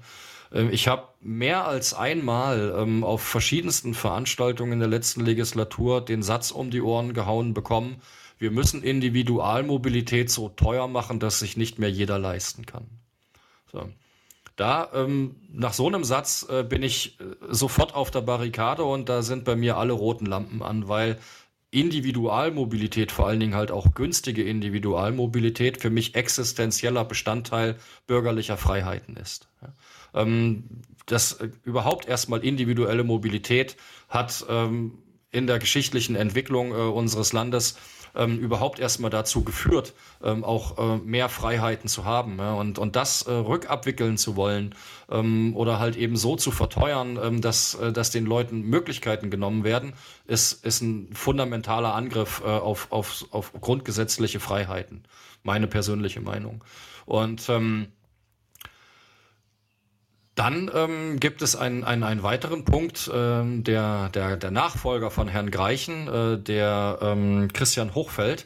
Ähm, 0.52 0.70
ich 0.72 0.88
habe 0.88 1.08
mehr 1.22 1.68
als 1.68 1.94
einmal 1.94 2.76
ähm, 2.78 3.04
auf 3.04 3.22
verschiedensten 3.22 3.94
Veranstaltungen 3.94 4.74
in 4.74 4.80
der 4.80 4.88
letzten 4.88 5.26
Legislatur 5.26 6.02
den 6.04 6.22
Satz 6.22 6.52
um 6.52 6.70
die 6.70 6.82
Ohren 6.82 7.14
gehauen 7.14 7.54
bekommen, 7.54 8.02
wir 8.40 8.52
müssen 8.52 8.82
Individualmobilität 8.82 10.32
so 10.32 10.50
teuer 10.50 10.88
machen, 10.88 11.20
dass 11.20 11.40
sich 11.40 11.58
nicht 11.58 11.78
mehr 11.78 11.92
jeder 11.92 12.18
leisten 12.18 12.66
kann. 12.66 12.88
So. 13.72 13.90
Da, 14.56 14.90
ähm, 14.94 15.36
nach 15.54 15.74
so 15.74 15.88
einem 15.88 16.04
Satz 16.04 16.46
äh, 16.50 16.64
bin 16.64 16.84
ich 16.84 17.20
äh, 17.20 17.24
sofort 17.50 17.96
auf 17.96 18.12
der 18.12 18.22
Barrikade 18.22 18.84
und 18.84 19.08
da 19.08 19.22
sind 19.22 19.46
bei 19.46 19.56
mir 19.56 19.78
alle 19.78 19.94
roten 19.94 20.26
Lampen 20.26 20.62
an, 20.62 20.88
weil 20.88 21.18
Individualmobilität, 21.72 23.12
vor 23.12 23.28
allen 23.28 23.40
Dingen 23.40 23.56
halt 23.56 23.72
auch 23.72 23.94
günstige 23.94 24.44
Individualmobilität, 24.44 25.80
für 25.82 25.90
mich 25.90 26.16
existenzieller 26.16 27.06
Bestandteil 27.06 27.78
bürgerlicher 28.08 28.58
Freiheiten 28.58 29.16
ist. 29.16 29.48
Ja. 29.62 30.22
Ähm, 30.22 30.82
das 31.06 31.34
äh, 31.34 31.50
überhaupt 31.64 32.08
erstmal 32.08 32.44
individuelle 32.44 33.04
Mobilität 33.04 33.78
hat 34.10 34.46
ähm, 34.50 34.98
in 35.32 35.48
der 35.48 35.60
geschichtlichen 35.60 36.16
Entwicklung 36.16 36.72
äh, 36.72 36.76
unseres 36.76 37.34
Landes 37.34 37.78
ähm, 38.16 38.38
überhaupt 38.40 38.80
erstmal 38.80 39.12
dazu 39.12 39.44
geführt, 39.44 39.94
ähm, 40.24 40.44
auch 40.44 40.78
äh, 40.78 40.98
mehr 40.98 41.30
Freiheiten 41.30 41.88
zu 41.88 42.06
haben. 42.06 42.38
Ja? 42.38 42.54
Und, 42.54 42.80
und 42.80 42.96
das 42.96 43.24
äh, 43.24 43.32
rückabwickeln 43.32 44.18
zu 44.18 44.36
wollen 44.36 44.76
ähm, 45.10 45.56
oder 45.56 45.80
halt 45.80 45.96
eben 45.96 46.16
so 46.16 46.36
zu 46.36 46.52
verteuern, 46.52 47.20
ähm, 47.22 47.42
dass, 47.42 47.76
äh, 47.76 47.92
dass 47.92 48.12
den 48.12 48.26
Leuten 48.26 48.62
Möglichkeiten 48.62 49.30
genommen 49.30 49.64
werden, 49.64 49.94
ist, 50.28 50.66
ist 50.66 50.82
ein 50.82 51.10
fundamentaler 51.14 51.94
Angriff 51.94 52.42
äh, 52.46 52.50
auf, 52.50 52.92
auf, 52.92 53.26
auf 53.32 53.54
grundgesetzliche 53.54 54.40
Freiheiten. 54.40 55.04
Meine 55.44 55.68
persönliche 55.68 56.22
Meinung. 56.22 56.64
Und 57.06 57.50
ähm, 57.50 57.88
dann 60.40 60.72
ähm, 60.74 61.20
gibt 61.20 61.42
es 61.42 61.58
einen, 61.58 61.84
einen, 61.84 62.04
einen 62.04 62.24
weiteren 62.24 62.64
Punkt, 62.64 63.12
ähm, 63.14 63.66
der, 63.66 64.08
der, 64.08 64.38
der 64.38 64.52
Nachfolger 64.52 65.12
von 65.12 65.28
Herrn 65.28 65.52
Greichen, 65.52 66.08
äh, 66.08 66.38
der 66.38 67.00
ähm, 67.02 67.50
Christian 67.52 67.94
Hochfeld, 67.94 68.46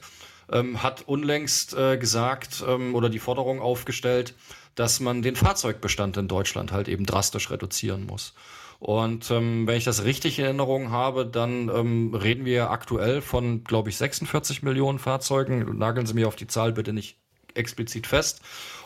ähm, 0.51 0.81
hat 0.81 1.03
unlängst 1.07 1.75
äh, 1.75 1.97
gesagt 1.97 2.63
ähm, 2.67 2.95
oder 2.95 3.09
die 3.09 3.19
Forderung 3.19 3.61
aufgestellt, 3.61 4.33
dass 4.73 5.01
man 5.01 5.21
den 5.21 5.35
Fahrzeugbestand 5.35 6.17
in 6.17 6.27
Deutschland 6.27 6.71
halt 6.71 6.87
eben 6.87 7.05
drastisch 7.05 7.51
reduzieren 7.51 8.07
muss. 8.07 8.33
Und 8.79 9.29
ähm, 9.29 9.67
wenn 9.67 9.77
ich 9.77 9.83
das 9.83 10.03
richtig 10.03 10.39
in 10.39 10.45
Erinnerung 10.45 10.89
habe, 10.89 11.27
dann 11.27 11.69
ähm, 11.69 12.15
reden 12.15 12.43
wir 12.43 12.71
aktuell 12.71 13.21
von, 13.21 13.63
glaube 13.63 13.89
ich, 13.89 13.97
46 13.97 14.63
Millionen 14.63 14.97
Fahrzeugen. 14.97 15.77
Nageln 15.77 16.07
Sie 16.07 16.15
mir 16.15 16.27
auf 16.27 16.35
die 16.35 16.47
Zahl 16.47 16.73
bitte 16.73 16.91
nicht 16.91 17.22
explizit 17.55 18.07
fest. 18.07 18.41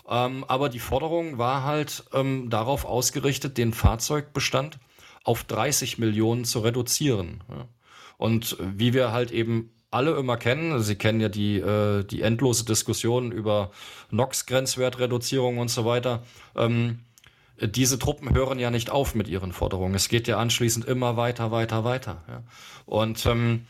Ähm, 0.09 0.45
aber 0.47 0.69
die 0.69 0.79
Forderung 0.79 1.37
war 1.37 1.63
halt 1.63 2.05
ähm, 2.13 2.49
darauf 2.49 2.85
ausgerichtet, 2.85 3.57
den 3.57 3.73
Fahrzeugbestand 3.73 4.79
auf 5.23 5.43
30 5.43 5.97
Millionen 5.97 6.45
zu 6.45 6.59
reduzieren. 6.59 7.43
Und 8.17 8.57
wie 8.59 8.93
wir 8.93 9.11
halt 9.11 9.31
eben 9.31 9.71
alle 9.91 10.15
immer 10.15 10.37
kennen, 10.37 10.81
Sie 10.81 10.95
kennen 10.95 11.19
ja 11.19 11.29
die, 11.29 11.57
äh, 11.57 12.03
die 12.03 12.21
endlose 12.21 12.65
Diskussion 12.65 13.31
über 13.31 13.71
NOx-Grenzwertreduzierung 14.11 15.57
und 15.57 15.69
so 15.69 15.85
weiter. 15.85 16.23
Ähm, 16.55 16.99
diese 17.59 17.97
Truppen 17.97 18.33
hören 18.33 18.59
ja 18.59 18.69
nicht 18.69 18.89
auf 18.89 19.15
mit 19.15 19.27
ihren 19.27 19.51
Forderungen. 19.51 19.95
Es 19.95 20.09
geht 20.09 20.27
ja 20.27 20.37
anschließend 20.37 20.85
immer 20.85 21.17
weiter, 21.17 21.51
weiter, 21.51 21.83
weiter. 21.83 22.23
Ja. 22.27 22.43
Und 22.85 23.25
ähm, 23.25 23.65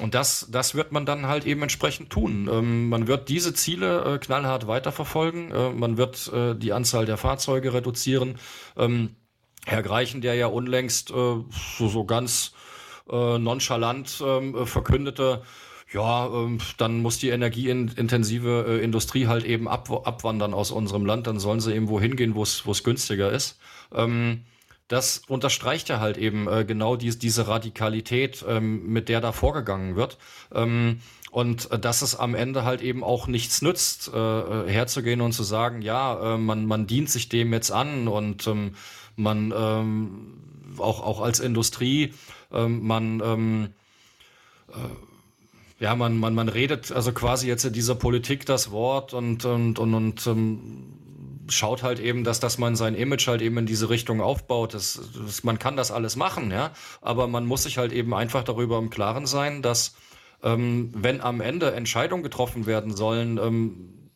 und 0.00 0.14
das, 0.14 0.48
das 0.50 0.74
wird 0.74 0.92
man 0.92 1.04
dann 1.04 1.26
halt 1.26 1.44
eben 1.44 1.62
entsprechend 1.62 2.10
tun. 2.10 2.48
Ähm, 2.50 2.88
man 2.88 3.06
wird 3.08 3.28
diese 3.28 3.52
Ziele 3.52 4.14
äh, 4.14 4.18
knallhart 4.18 4.66
weiterverfolgen. 4.66 5.50
Äh, 5.50 5.70
man 5.70 5.96
wird 5.98 6.32
äh, 6.32 6.54
die 6.54 6.72
Anzahl 6.72 7.04
der 7.04 7.18
Fahrzeuge 7.18 7.74
reduzieren. 7.74 8.38
Ähm, 8.76 9.16
Herr 9.66 9.82
Greichen, 9.82 10.22
der 10.22 10.34
ja 10.34 10.46
unlängst 10.46 11.10
äh, 11.10 11.14
so, 11.14 11.88
so 11.88 12.04
ganz 12.04 12.52
äh, 13.10 13.38
nonchalant 13.38 14.22
ähm, 14.24 14.66
verkündete, 14.66 15.42
ja, 15.92 16.26
ähm, 16.26 16.58
dann 16.78 17.02
muss 17.02 17.18
die 17.18 17.28
energieintensive 17.28 18.64
äh, 18.66 18.82
Industrie 18.82 19.26
halt 19.26 19.44
eben 19.44 19.68
ab, 19.68 19.90
abwandern 20.06 20.54
aus 20.54 20.70
unserem 20.70 21.04
Land. 21.04 21.26
Dann 21.26 21.38
sollen 21.38 21.60
sie 21.60 21.74
eben 21.74 21.88
wohin 21.88 22.16
gehen, 22.16 22.34
wo 22.34 22.42
es 22.42 22.82
günstiger 22.82 23.30
ist. 23.30 23.58
Ähm, 23.94 24.44
das 24.88 25.22
unterstreicht 25.28 25.88
ja 25.88 26.00
halt 26.00 26.18
eben 26.18 26.48
äh, 26.48 26.64
genau 26.64 26.96
dies, 26.96 27.18
diese 27.18 27.48
Radikalität, 27.48 28.44
ähm, 28.46 28.86
mit 28.92 29.08
der 29.08 29.20
da 29.20 29.32
vorgegangen 29.32 29.96
wird. 29.96 30.18
Ähm, 30.54 31.00
und 31.30 31.70
dass 31.82 32.02
es 32.02 32.14
am 32.14 32.34
Ende 32.34 32.64
halt 32.64 32.82
eben 32.82 33.02
auch 33.02 33.26
nichts 33.26 33.62
nützt, 33.62 34.10
äh, 34.12 34.18
äh, 34.18 34.68
herzugehen 34.70 35.22
und 35.22 35.32
zu 35.32 35.44
sagen, 35.44 35.80
ja, 35.80 36.34
äh, 36.34 36.38
man, 36.38 36.66
man 36.66 36.86
dient 36.86 37.08
sich 37.08 37.30
dem 37.30 37.54
jetzt 37.54 37.70
an 37.70 38.06
und 38.06 38.46
ähm, 38.46 38.74
man 39.16 39.52
ähm, 39.56 40.34
auch, 40.76 41.02
auch 41.02 41.22
als 41.22 41.40
Industrie, 41.40 42.12
ähm, 42.52 42.86
man 42.86 43.22
ähm, 43.24 43.68
äh, 44.68 44.74
ja, 45.82 45.96
man, 45.96 46.16
man, 46.18 46.34
man 46.34 46.48
redet 46.48 46.92
also 46.92 47.12
quasi 47.12 47.48
jetzt 47.48 47.64
in 47.64 47.72
dieser 47.72 47.96
Politik 47.96 48.46
das 48.46 48.70
Wort 48.70 49.14
und, 49.14 49.44
und, 49.44 49.80
und, 49.80 49.94
und 49.94 50.26
ähm, 50.28 50.94
schaut 51.48 51.82
halt 51.82 52.00
eben, 52.00 52.24
dass, 52.24 52.40
dass 52.40 52.58
man 52.58 52.76
sein 52.76 52.94
Image 52.94 53.26
halt 53.26 53.42
eben 53.42 53.58
in 53.58 53.66
diese 53.66 53.90
Richtung 53.90 54.20
aufbaut. 54.20 54.74
Das, 54.74 55.00
das, 55.24 55.44
man 55.44 55.58
kann 55.58 55.76
das 55.76 55.90
alles 55.90 56.16
machen, 56.16 56.50
ja, 56.50 56.72
aber 57.00 57.26
man 57.26 57.46
muss 57.46 57.64
sich 57.64 57.78
halt 57.78 57.92
eben 57.92 58.14
einfach 58.14 58.44
darüber 58.44 58.78
im 58.78 58.90
Klaren 58.90 59.26
sein, 59.26 59.62
dass 59.62 59.94
ähm, 60.42 60.90
wenn 60.94 61.20
am 61.20 61.40
Ende 61.40 61.72
Entscheidungen 61.72 62.22
getroffen 62.22 62.66
werden 62.66 62.96
sollen, 62.96 63.38
ähm, 63.38 64.10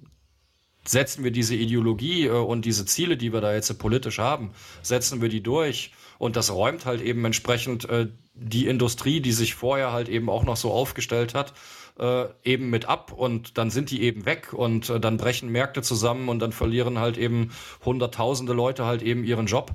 setzen 0.84 1.24
wir 1.24 1.30
diese 1.30 1.54
Ideologie 1.54 2.26
äh, 2.26 2.30
und 2.30 2.64
diese 2.64 2.86
Ziele, 2.86 3.16
die 3.16 3.32
wir 3.32 3.40
da 3.40 3.54
jetzt 3.54 3.76
politisch 3.78 4.18
haben, 4.18 4.52
setzen 4.82 5.20
wir 5.20 5.28
die 5.28 5.42
durch. 5.42 5.92
Und 6.18 6.36
das 6.36 6.52
räumt 6.52 6.86
halt 6.86 7.02
eben 7.02 7.24
entsprechend 7.24 7.88
äh, 7.88 8.08
die 8.34 8.66
Industrie, 8.66 9.20
die 9.20 9.32
sich 9.32 9.54
vorher 9.54 9.92
halt 9.92 10.08
eben 10.08 10.30
auch 10.30 10.44
noch 10.44 10.56
so 10.56 10.72
aufgestellt 10.72 11.34
hat, 11.34 11.52
äh, 11.98 12.26
eben 12.44 12.70
mit 12.70 12.86
ab 12.86 13.12
und 13.12 13.58
dann 13.58 13.70
sind 13.70 13.90
die 13.90 14.02
eben 14.02 14.26
weg 14.26 14.52
und 14.52 14.90
äh, 14.90 15.00
dann 15.00 15.16
brechen 15.16 15.50
Märkte 15.50 15.82
zusammen 15.82 16.28
und 16.28 16.38
dann 16.40 16.52
verlieren 16.52 16.98
halt 16.98 17.18
eben 17.18 17.52
hunderttausende 17.84 18.52
Leute 18.52 18.84
halt 18.84 19.02
eben 19.02 19.24
ihren 19.24 19.46
Job. 19.46 19.72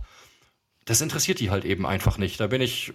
Das 0.85 1.01
interessiert 1.01 1.39
die 1.39 1.49
halt 1.49 1.65
eben 1.65 1.85
einfach 1.85 2.17
nicht. 2.17 2.39
Da 2.39 2.47
bin 2.47 2.61
ich 2.61 2.93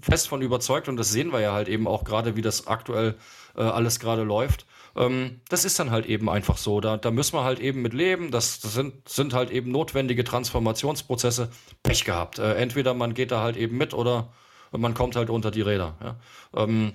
fest 0.00 0.28
von 0.28 0.42
überzeugt 0.42 0.88
und 0.88 0.96
das 0.96 1.10
sehen 1.10 1.32
wir 1.32 1.40
ja 1.40 1.52
halt 1.52 1.68
eben 1.68 1.86
auch 1.86 2.04
gerade, 2.04 2.36
wie 2.36 2.42
das 2.42 2.66
aktuell 2.66 3.16
äh, 3.56 3.62
alles 3.62 4.00
gerade 4.00 4.22
läuft. 4.22 4.66
Ähm, 4.96 5.40
das 5.48 5.64
ist 5.64 5.78
dann 5.78 5.90
halt 5.90 6.06
eben 6.06 6.28
einfach 6.28 6.56
so. 6.56 6.80
Da, 6.80 6.96
da 6.96 7.10
müssen 7.10 7.34
wir 7.36 7.44
halt 7.44 7.60
eben 7.60 7.82
mit 7.82 7.94
leben. 7.94 8.30
Das, 8.30 8.60
das 8.60 8.74
sind, 8.74 9.08
sind 9.08 9.34
halt 9.34 9.50
eben 9.50 9.70
notwendige 9.70 10.24
Transformationsprozesse. 10.24 11.50
Pech 11.82 12.04
gehabt. 12.04 12.38
Äh, 12.38 12.54
entweder 12.54 12.94
man 12.94 13.14
geht 13.14 13.30
da 13.30 13.42
halt 13.42 13.56
eben 13.56 13.76
mit 13.76 13.94
oder 13.94 14.32
man 14.70 14.94
kommt 14.94 15.16
halt 15.16 15.30
unter 15.30 15.50
die 15.50 15.62
Räder. 15.62 15.96
Ja. 16.02 16.62
Ähm, 16.64 16.94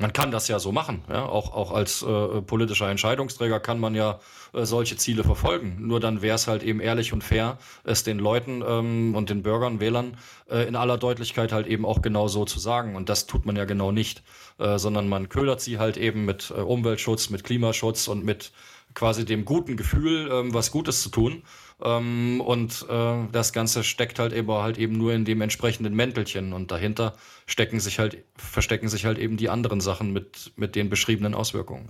man 0.00 0.12
kann 0.12 0.30
das 0.30 0.46
ja 0.46 0.60
so 0.60 0.70
machen. 0.70 1.02
Ja? 1.08 1.26
Auch, 1.26 1.52
auch 1.52 1.72
als 1.72 2.02
äh, 2.02 2.40
politischer 2.42 2.88
Entscheidungsträger 2.88 3.58
kann 3.58 3.80
man 3.80 3.96
ja 3.96 4.20
äh, 4.52 4.64
solche 4.64 4.96
Ziele 4.96 5.24
verfolgen. 5.24 5.76
Nur 5.80 5.98
dann 5.98 6.22
wäre 6.22 6.36
es 6.36 6.46
halt 6.46 6.62
eben 6.62 6.80
ehrlich 6.80 7.12
und 7.12 7.24
fair, 7.24 7.58
es 7.82 8.04
den 8.04 8.20
Leuten 8.20 8.62
ähm, 8.66 9.16
und 9.16 9.28
den 9.28 9.42
Bürgern, 9.42 9.80
Wählern 9.80 10.16
äh, 10.48 10.68
in 10.68 10.76
aller 10.76 10.98
Deutlichkeit 10.98 11.50
halt 11.50 11.66
eben 11.66 11.84
auch 11.84 12.00
genau 12.00 12.28
so 12.28 12.44
zu 12.44 12.60
sagen. 12.60 12.94
Und 12.94 13.08
das 13.08 13.26
tut 13.26 13.44
man 13.44 13.56
ja 13.56 13.64
genau 13.64 13.90
nicht, 13.90 14.22
äh, 14.58 14.78
sondern 14.78 15.08
man 15.08 15.28
ködert 15.28 15.60
sie 15.60 15.80
halt 15.80 15.96
eben 15.96 16.24
mit 16.24 16.52
äh, 16.56 16.60
Umweltschutz, 16.60 17.30
mit 17.30 17.42
Klimaschutz 17.42 18.06
und 18.06 18.24
mit 18.24 18.52
quasi 18.98 19.24
dem 19.24 19.44
guten 19.44 19.76
Gefühl, 19.76 20.28
ähm, 20.30 20.52
was 20.52 20.72
Gutes 20.72 21.02
zu 21.02 21.08
tun. 21.08 21.44
Ähm, 21.80 22.40
und 22.40 22.84
äh, 22.90 23.28
das 23.30 23.52
Ganze 23.52 23.84
steckt 23.84 24.18
halt 24.18 24.32
eben 24.32 24.50
halt 24.50 24.76
eben 24.76 24.98
nur 24.98 25.12
in 25.12 25.24
dem 25.24 25.40
entsprechenden 25.40 25.94
Mäntelchen 25.94 26.52
und 26.52 26.72
dahinter 26.72 27.14
stecken 27.46 27.78
sich 27.78 28.00
halt, 28.00 28.24
verstecken 28.36 28.88
sich 28.88 29.04
halt 29.04 29.18
eben 29.18 29.36
die 29.36 29.50
anderen 29.50 29.80
Sachen 29.80 30.12
mit, 30.12 30.52
mit 30.56 30.74
den 30.74 30.90
beschriebenen 30.90 31.34
Auswirkungen. 31.34 31.88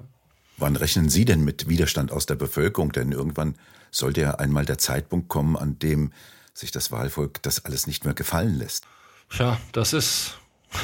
Wann 0.58 0.76
rechnen 0.76 1.08
Sie 1.08 1.24
denn 1.24 1.44
mit 1.44 1.70
Widerstand 1.70 2.12
aus 2.12 2.26
der 2.26 2.34
Bevölkerung? 2.34 2.92
Denn 2.92 3.12
irgendwann 3.12 3.54
sollte 3.90 4.20
ja 4.20 4.34
einmal 4.34 4.66
der 4.66 4.76
Zeitpunkt 4.76 5.28
kommen, 5.28 5.56
an 5.56 5.78
dem 5.78 6.12
sich 6.52 6.72
das 6.72 6.92
Wahlvolk 6.92 7.42
das 7.42 7.64
alles 7.64 7.86
nicht 7.86 8.04
mehr 8.04 8.14
gefallen 8.14 8.58
lässt. 8.58 8.86
Tja, 9.30 9.58
das 9.72 9.94
ist, 9.94 10.36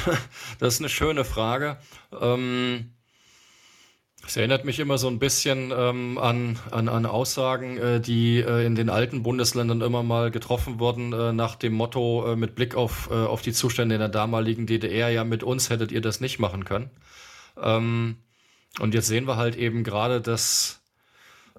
das 0.59 0.75
ist 0.75 0.79
eine 0.79 0.89
schöne 0.89 1.23
Frage. 1.23 1.77
Ähm, 2.19 2.94
es 4.27 4.37
erinnert 4.37 4.65
mich 4.65 4.79
immer 4.79 4.97
so 4.97 5.07
ein 5.07 5.19
bisschen 5.19 5.71
ähm, 5.75 6.17
an, 6.17 6.57
an, 6.71 6.89
an 6.89 7.05
Aussagen, 7.05 7.77
äh, 7.77 8.01
die 8.01 8.39
äh, 8.39 8.65
in 8.65 8.75
den 8.75 8.89
alten 8.89 9.23
Bundesländern 9.23 9.81
immer 9.81 10.03
mal 10.03 10.31
getroffen 10.31 10.79
wurden, 10.79 11.13
äh, 11.13 11.31
nach 11.33 11.55
dem 11.55 11.73
Motto 11.73 12.31
äh, 12.31 12.35
mit 12.35 12.55
Blick 12.55 12.75
auf, 12.75 13.09
äh, 13.11 13.13
auf 13.13 13.41
die 13.41 13.53
Zustände 13.53 13.95
in 13.95 13.99
der 13.99 14.09
damaligen 14.09 14.65
DDR, 14.65 15.09
ja, 15.09 15.23
mit 15.23 15.43
uns 15.43 15.69
hättet 15.69 15.91
ihr 15.91 16.01
das 16.01 16.21
nicht 16.21 16.39
machen 16.39 16.65
können. 16.65 16.89
Ähm, 17.61 18.17
und 18.79 18.93
jetzt 18.93 19.07
sehen 19.07 19.27
wir 19.27 19.37
halt 19.37 19.55
eben 19.55 19.83
gerade, 19.83 20.21
dass 20.21 20.81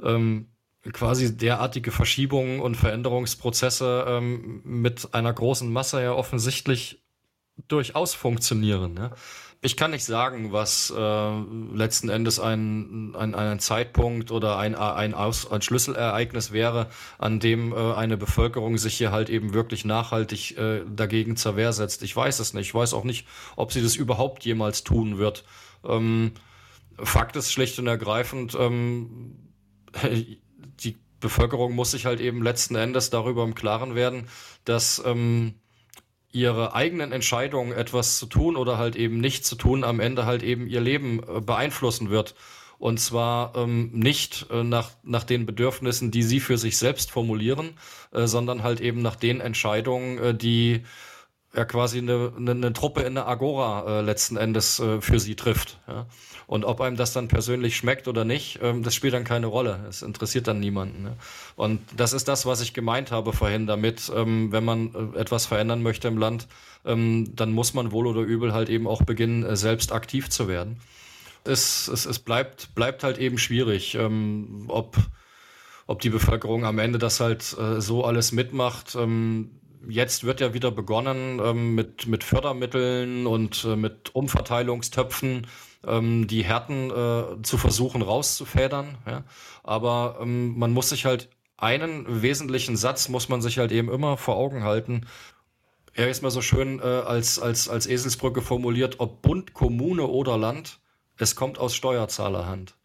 ähm, 0.02 0.48
quasi 0.92 1.37
derartige 1.37 1.90
Verschiebungen 1.90 2.61
und 2.61 2.76
Veränderungsprozesse 2.76 4.05
ähm, 4.09 4.61
mit 4.64 5.14
einer 5.14 5.33
großen 5.33 5.72
Masse 5.72 6.02
ja 6.02 6.12
offensichtlich 6.12 7.02
durchaus 7.68 8.14
funktionieren. 8.14 8.96
Ja? 8.96 9.11
Ich 9.66 9.76
kann 9.76 9.90
nicht 9.90 10.05
sagen, 10.05 10.52
was 10.52 10.94
äh, 10.96 11.31
letzten 11.74 12.09
Endes 12.09 12.38
ein, 12.38 13.16
ein, 13.16 13.35
ein 13.35 13.59
Zeitpunkt 13.59 14.31
oder 14.31 14.59
ein, 14.59 14.76
ein, 14.76 15.12
Aus, 15.12 15.50
ein 15.50 15.61
Schlüsselereignis 15.61 16.52
wäre, 16.52 16.87
an 17.18 17.40
dem 17.40 17.72
äh, 17.72 17.94
eine 17.94 18.16
Bevölkerung 18.16 18.79
sich 18.79 18.96
hier 18.96 19.11
halt 19.11 19.29
eben 19.29 19.55
wirklich 19.55 19.85
nachhaltig 19.85 20.57
äh, 20.57 20.83
dagegen 20.88 21.37
zur 21.37 21.57
Wehr 21.57 21.72
setzt. 21.72 22.05
Ich 22.05 22.14
weiß 22.14 22.38
es 22.38 22.55
nicht. 22.55 22.68
Ich 22.68 22.74
weiß 22.76 22.94
auch 22.94 23.02
nicht, 23.02 23.26
ob 23.57 23.72
sie 23.72 23.83
das 23.83 23.96
überhaupt 23.96 24.44
jemals 24.44 24.85
tun 24.85 25.18
wird. 25.18 25.42
Ähm, 25.85 26.31
Fakt 26.96 27.35
ist 27.35 27.50
schlicht 27.50 27.76
und 27.81 27.88
ergreifend, 27.88 28.57
ähm, 28.57 29.50
die 30.05 30.96
Bevölkerung 31.18 31.74
muss 31.74 31.90
sich 31.90 32.07
halt 32.07 32.20
eben 32.20 32.40
letzten 32.40 32.76
Endes 32.76 33.11
darüber 33.11 33.42
im 33.42 33.57
Klaren 33.57 33.96
werden, 33.96 34.29
dass 34.64 35.02
ähm, 35.05 35.55
ihre 36.32 36.74
eigenen 36.74 37.12
Entscheidungen, 37.12 37.72
etwas 37.72 38.18
zu 38.18 38.26
tun 38.26 38.56
oder 38.56 38.78
halt 38.78 38.96
eben 38.96 39.20
nicht 39.20 39.44
zu 39.44 39.56
tun, 39.56 39.84
am 39.84 40.00
Ende 40.00 40.26
halt 40.26 40.42
eben 40.42 40.66
ihr 40.66 40.80
Leben 40.80 41.20
äh, 41.20 41.40
beeinflussen 41.40 42.10
wird. 42.10 42.34
Und 42.78 43.00
zwar 43.00 43.56
ähm, 43.56 43.90
nicht 43.92 44.46
äh, 44.50 44.62
nach, 44.62 44.90
nach 45.02 45.24
den 45.24 45.46
Bedürfnissen, 45.46 46.10
die 46.10 46.22
sie 46.22 46.40
für 46.40 46.58
sich 46.58 46.76
selbst 46.76 47.10
formulieren, 47.10 47.78
äh, 48.12 48.26
sondern 48.26 48.62
halt 48.62 48.80
eben 48.80 49.00
nach 49.00 49.16
den 49.16 49.40
Entscheidungen, 49.40 50.18
äh, 50.18 50.34
die 50.34 50.82
ja 51.54 51.64
quasi 51.64 51.98
eine, 51.98 52.32
eine, 52.37 52.50
eine 52.52 52.72
Truppe 52.72 53.02
in 53.02 53.14
der 53.14 53.26
Agora 53.26 54.00
äh, 54.00 54.02
letzten 54.02 54.37
Endes 54.37 54.78
äh, 54.78 55.00
für 55.00 55.18
sie 55.18 55.37
trifft. 55.37 55.78
Ja? 55.88 56.06
Und 56.46 56.64
ob 56.64 56.80
einem 56.80 56.96
das 56.96 57.12
dann 57.12 57.28
persönlich 57.28 57.76
schmeckt 57.76 58.09
oder 58.09 58.24
nicht, 58.24 58.61
ähm, 58.62 58.82
das 58.82 58.94
spielt 58.94 59.14
dann 59.14 59.24
keine 59.24 59.46
Rolle. 59.46 59.85
Es 59.88 60.02
interessiert 60.02 60.46
dann 60.46 60.61
niemanden. 60.61 61.02
Ne? 61.02 61.16
Und 61.56 61.80
das 61.96 62.12
ist 62.12 62.28
das, 62.28 62.46
was 62.46 62.61
ich 62.61 62.74
gemeint 62.74 63.11
habe 63.11 63.32
vorhin 63.32 63.66
damit, 63.66 64.12
ähm, 64.14 64.52
wenn 64.52 64.64
man 64.64 65.12
äh, 65.14 65.18
etwas 65.18 65.46
verändern 65.46 65.82
möchte 65.82 66.09
im 66.09 66.18
Land, 66.18 66.46
ähm, 66.85 67.35
dann 67.35 67.52
muss 67.52 67.74
man 67.74 67.90
wohl 67.90 68.06
oder 68.06 68.20
übel 68.20 68.52
halt 68.52 68.68
eben 68.68 68.87
auch 68.87 69.02
beginnen, 69.02 69.44
äh, 69.44 69.56
selbst 69.56 69.92
aktiv 69.92 70.28
zu 70.28 70.46
werden. 70.48 70.80
Es, 71.44 71.88
es, 71.88 72.06
es 72.06 72.18
bleibt, 72.18 72.74
bleibt 72.74 73.02
halt 73.02 73.18
eben 73.18 73.38
schwierig, 73.38 73.94
ähm, 73.94 74.66
ob, 74.68 74.96
ob 75.87 76.00
die 76.00 76.11
Bevölkerung 76.11 76.64
am 76.64 76.78
Ende 76.78 76.98
das 76.98 77.20
halt 77.20 77.56
äh, 77.59 77.80
so 77.80 78.04
alles 78.04 78.32
mitmacht. 78.32 78.94
Ähm, 78.94 79.50
jetzt 79.88 80.24
wird 80.24 80.40
ja 80.40 80.54
wieder 80.54 80.70
begonnen 80.70 81.40
ähm, 81.42 81.74
mit, 81.74 82.06
mit 82.06 82.24
Fördermitteln 82.24 83.26
und 83.26 83.64
äh, 83.64 83.76
mit 83.76 84.14
Umverteilungstöpfen 84.14 85.46
ähm, 85.86 86.26
die 86.26 86.44
Härten 86.44 86.90
äh, 86.90 87.42
zu 87.42 87.58
versuchen 87.58 88.02
rauszufedern. 88.02 88.98
Ja? 89.06 89.24
Aber 89.62 90.18
ähm, 90.20 90.58
man 90.58 90.72
muss 90.72 90.90
sich 90.90 91.04
halt 91.04 91.28
einen 91.56 92.22
wesentlichen 92.22 92.76
Satz 92.76 93.08
muss 93.08 93.28
man 93.28 93.40
sich 93.40 93.58
halt 93.58 93.72
eben 93.72 93.90
immer 93.90 94.16
vor 94.16 94.36
Augen 94.36 94.62
halten. 94.64 95.06
Er 95.94 96.10
ist 96.10 96.22
mal 96.22 96.30
so 96.30 96.42
schön 96.42 96.80
äh, 96.80 96.82
als, 96.82 97.38
als, 97.38 97.68
als 97.68 97.86
Eselsbrücke 97.86 98.42
formuliert, 98.42 98.96
ob 99.00 99.22
Bund, 99.22 99.54
Kommune 99.54 100.06
oder 100.06 100.36
Land, 100.36 100.80
es 101.16 101.34
kommt 101.34 101.58
aus 101.58 101.74
Steuerzahlerhand. 101.74 102.76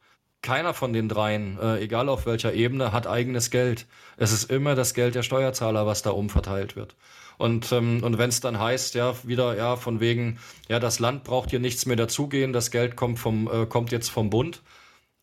Keiner 0.42 0.74
von 0.74 0.92
den 0.92 1.08
dreien, 1.08 1.60
äh, 1.60 1.80
egal 1.80 2.10
auf 2.10 2.26
welcher 2.26 2.54
Ebene, 2.54 2.92
hat 2.92 3.06
eigenes 3.06 3.52
Geld. 3.52 3.86
Es 4.18 4.32
ist 4.32 4.50
immer 4.50 4.74
das 4.74 4.94
Geld 4.94 5.14
der 5.14 5.24
Steuerzahler, 5.24 5.86
was 5.86 6.02
da 6.02 6.10
umverteilt 6.12 6.76
wird. 6.76 6.96
Und, 7.38 7.72
ähm, 7.72 8.04
und 8.04 8.18
wenn 8.18 8.30
es 8.30 8.40
dann 8.40 8.60
heißt, 8.60 8.96
ja, 8.96 9.16
wieder, 9.24 9.56
ja, 9.56 9.76
von 9.76 10.00
wegen, 10.00 10.40
ja, 10.68 10.80
das 10.80 11.00
Land 11.00 11.24
braucht 11.24 11.50
hier 11.52 11.60
nichts 11.60 11.86
mehr 11.86 11.96
dazugehen, 11.96 12.54
das 12.54 12.72
Geld 12.72 12.96
kommt 12.96 13.20
vom, 13.20 13.50
äh, 13.52 13.66
kommt 13.66 13.92
jetzt 13.92 14.10
vom 14.10 14.30
Bund. 14.30 14.62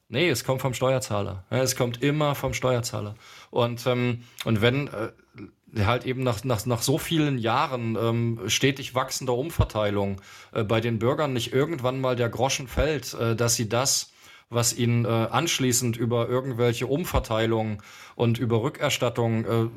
Nee, 0.09 0.28
es 0.28 0.44
kommt 0.44 0.61
vom 0.62 0.74
Steuerzahler. 0.74 1.44
Ja, 1.50 1.59
es 1.59 1.76
kommt 1.76 2.02
immer 2.02 2.35
vom 2.35 2.54
Steuerzahler. 2.54 3.14
Und, 3.50 3.87
ähm, 3.87 4.24
und 4.44 4.62
wenn 4.62 4.88
äh, 4.88 5.85
halt 5.85 6.07
eben 6.07 6.22
nach, 6.22 6.44
nach, 6.44 6.64
nach 6.66 6.83
so 6.83 6.98
vielen 6.98 7.38
Jahren 7.38 7.96
ähm, 8.00 8.40
stetig 8.46 8.94
wachsender 8.94 9.35
Umverteilung 9.35 10.20
äh, 10.52 10.64
bei 10.64 10.81
den 10.81 10.98
Bürgern 10.98 11.33
nicht 11.33 11.52
irgendwann 11.52 12.00
mal 12.00 12.16
der 12.16 12.31
Groschen 12.31 12.68
fällt, 12.68 13.14
äh, 13.14 13.37
dass 13.37 13.54
sie 13.54 13.68
das, 13.68 14.12
was 14.50 14.76
ihnen 14.76 15.04
äh, 15.04 15.08
anschließend 15.08 15.96
über 15.96 16.28
irgendwelche 16.28 16.87
Umverteilungen 16.87 17.82
und 18.16 18.38
über 18.38 18.62
Rückerstattung 18.62 19.44
äh, 19.44 19.68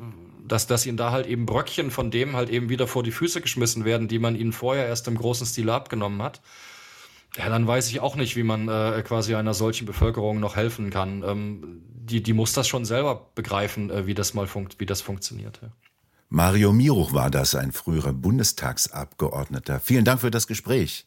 dass, 0.46 0.66
dass 0.66 0.86
ihnen 0.86 0.96
da 0.96 1.12
halt 1.12 1.26
eben 1.26 1.46
Bröckchen 1.46 1.90
von 1.90 2.10
dem 2.10 2.36
halt 2.36 2.50
eben 2.50 2.68
wieder 2.68 2.86
vor 2.86 3.02
die 3.02 3.12
Füße 3.12 3.40
geschmissen 3.40 3.84
werden, 3.84 4.08
die 4.08 4.18
man 4.18 4.36
ihnen 4.36 4.52
vorher 4.52 4.86
erst 4.86 5.08
im 5.08 5.16
großen 5.16 5.46
Stil 5.46 5.70
abgenommen 5.70 6.22
hat. 6.22 6.40
Ja, 7.36 7.48
dann 7.48 7.66
weiß 7.66 7.88
ich 7.88 8.00
auch 8.00 8.16
nicht, 8.16 8.36
wie 8.36 8.42
man 8.42 8.68
äh, 8.68 9.02
quasi 9.06 9.34
einer 9.34 9.54
solchen 9.54 9.86
Bevölkerung 9.86 10.40
noch 10.40 10.56
helfen 10.56 10.90
kann. 10.90 11.22
Ähm, 11.22 11.82
die, 11.88 12.22
die 12.22 12.34
muss 12.34 12.52
das 12.52 12.68
schon 12.68 12.84
selber 12.84 13.30
begreifen, 13.34 13.90
äh, 13.90 14.06
wie 14.06 14.14
das 14.14 14.34
mal 14.34 14.46
funkt, 14.46 14.80
wie 14.80 14.86
das 14.86 15.00
funktioniert. 15.00 15.60
Ja. 15.62 15.68
Mario 16.28 16.72
Miruch 16.72 17.14
war 17.14 17.30
das, 17.30 17.54
ein 17.54 17.72
früherer 17.72 18.12
Bundestagsabgeordneter. 18.12 19.80
Vielen 19.80 20.04
Dank 20.04 20.20
für 20.20 20.30
das 20.30 20.46
Gespräch. 20.46 21.06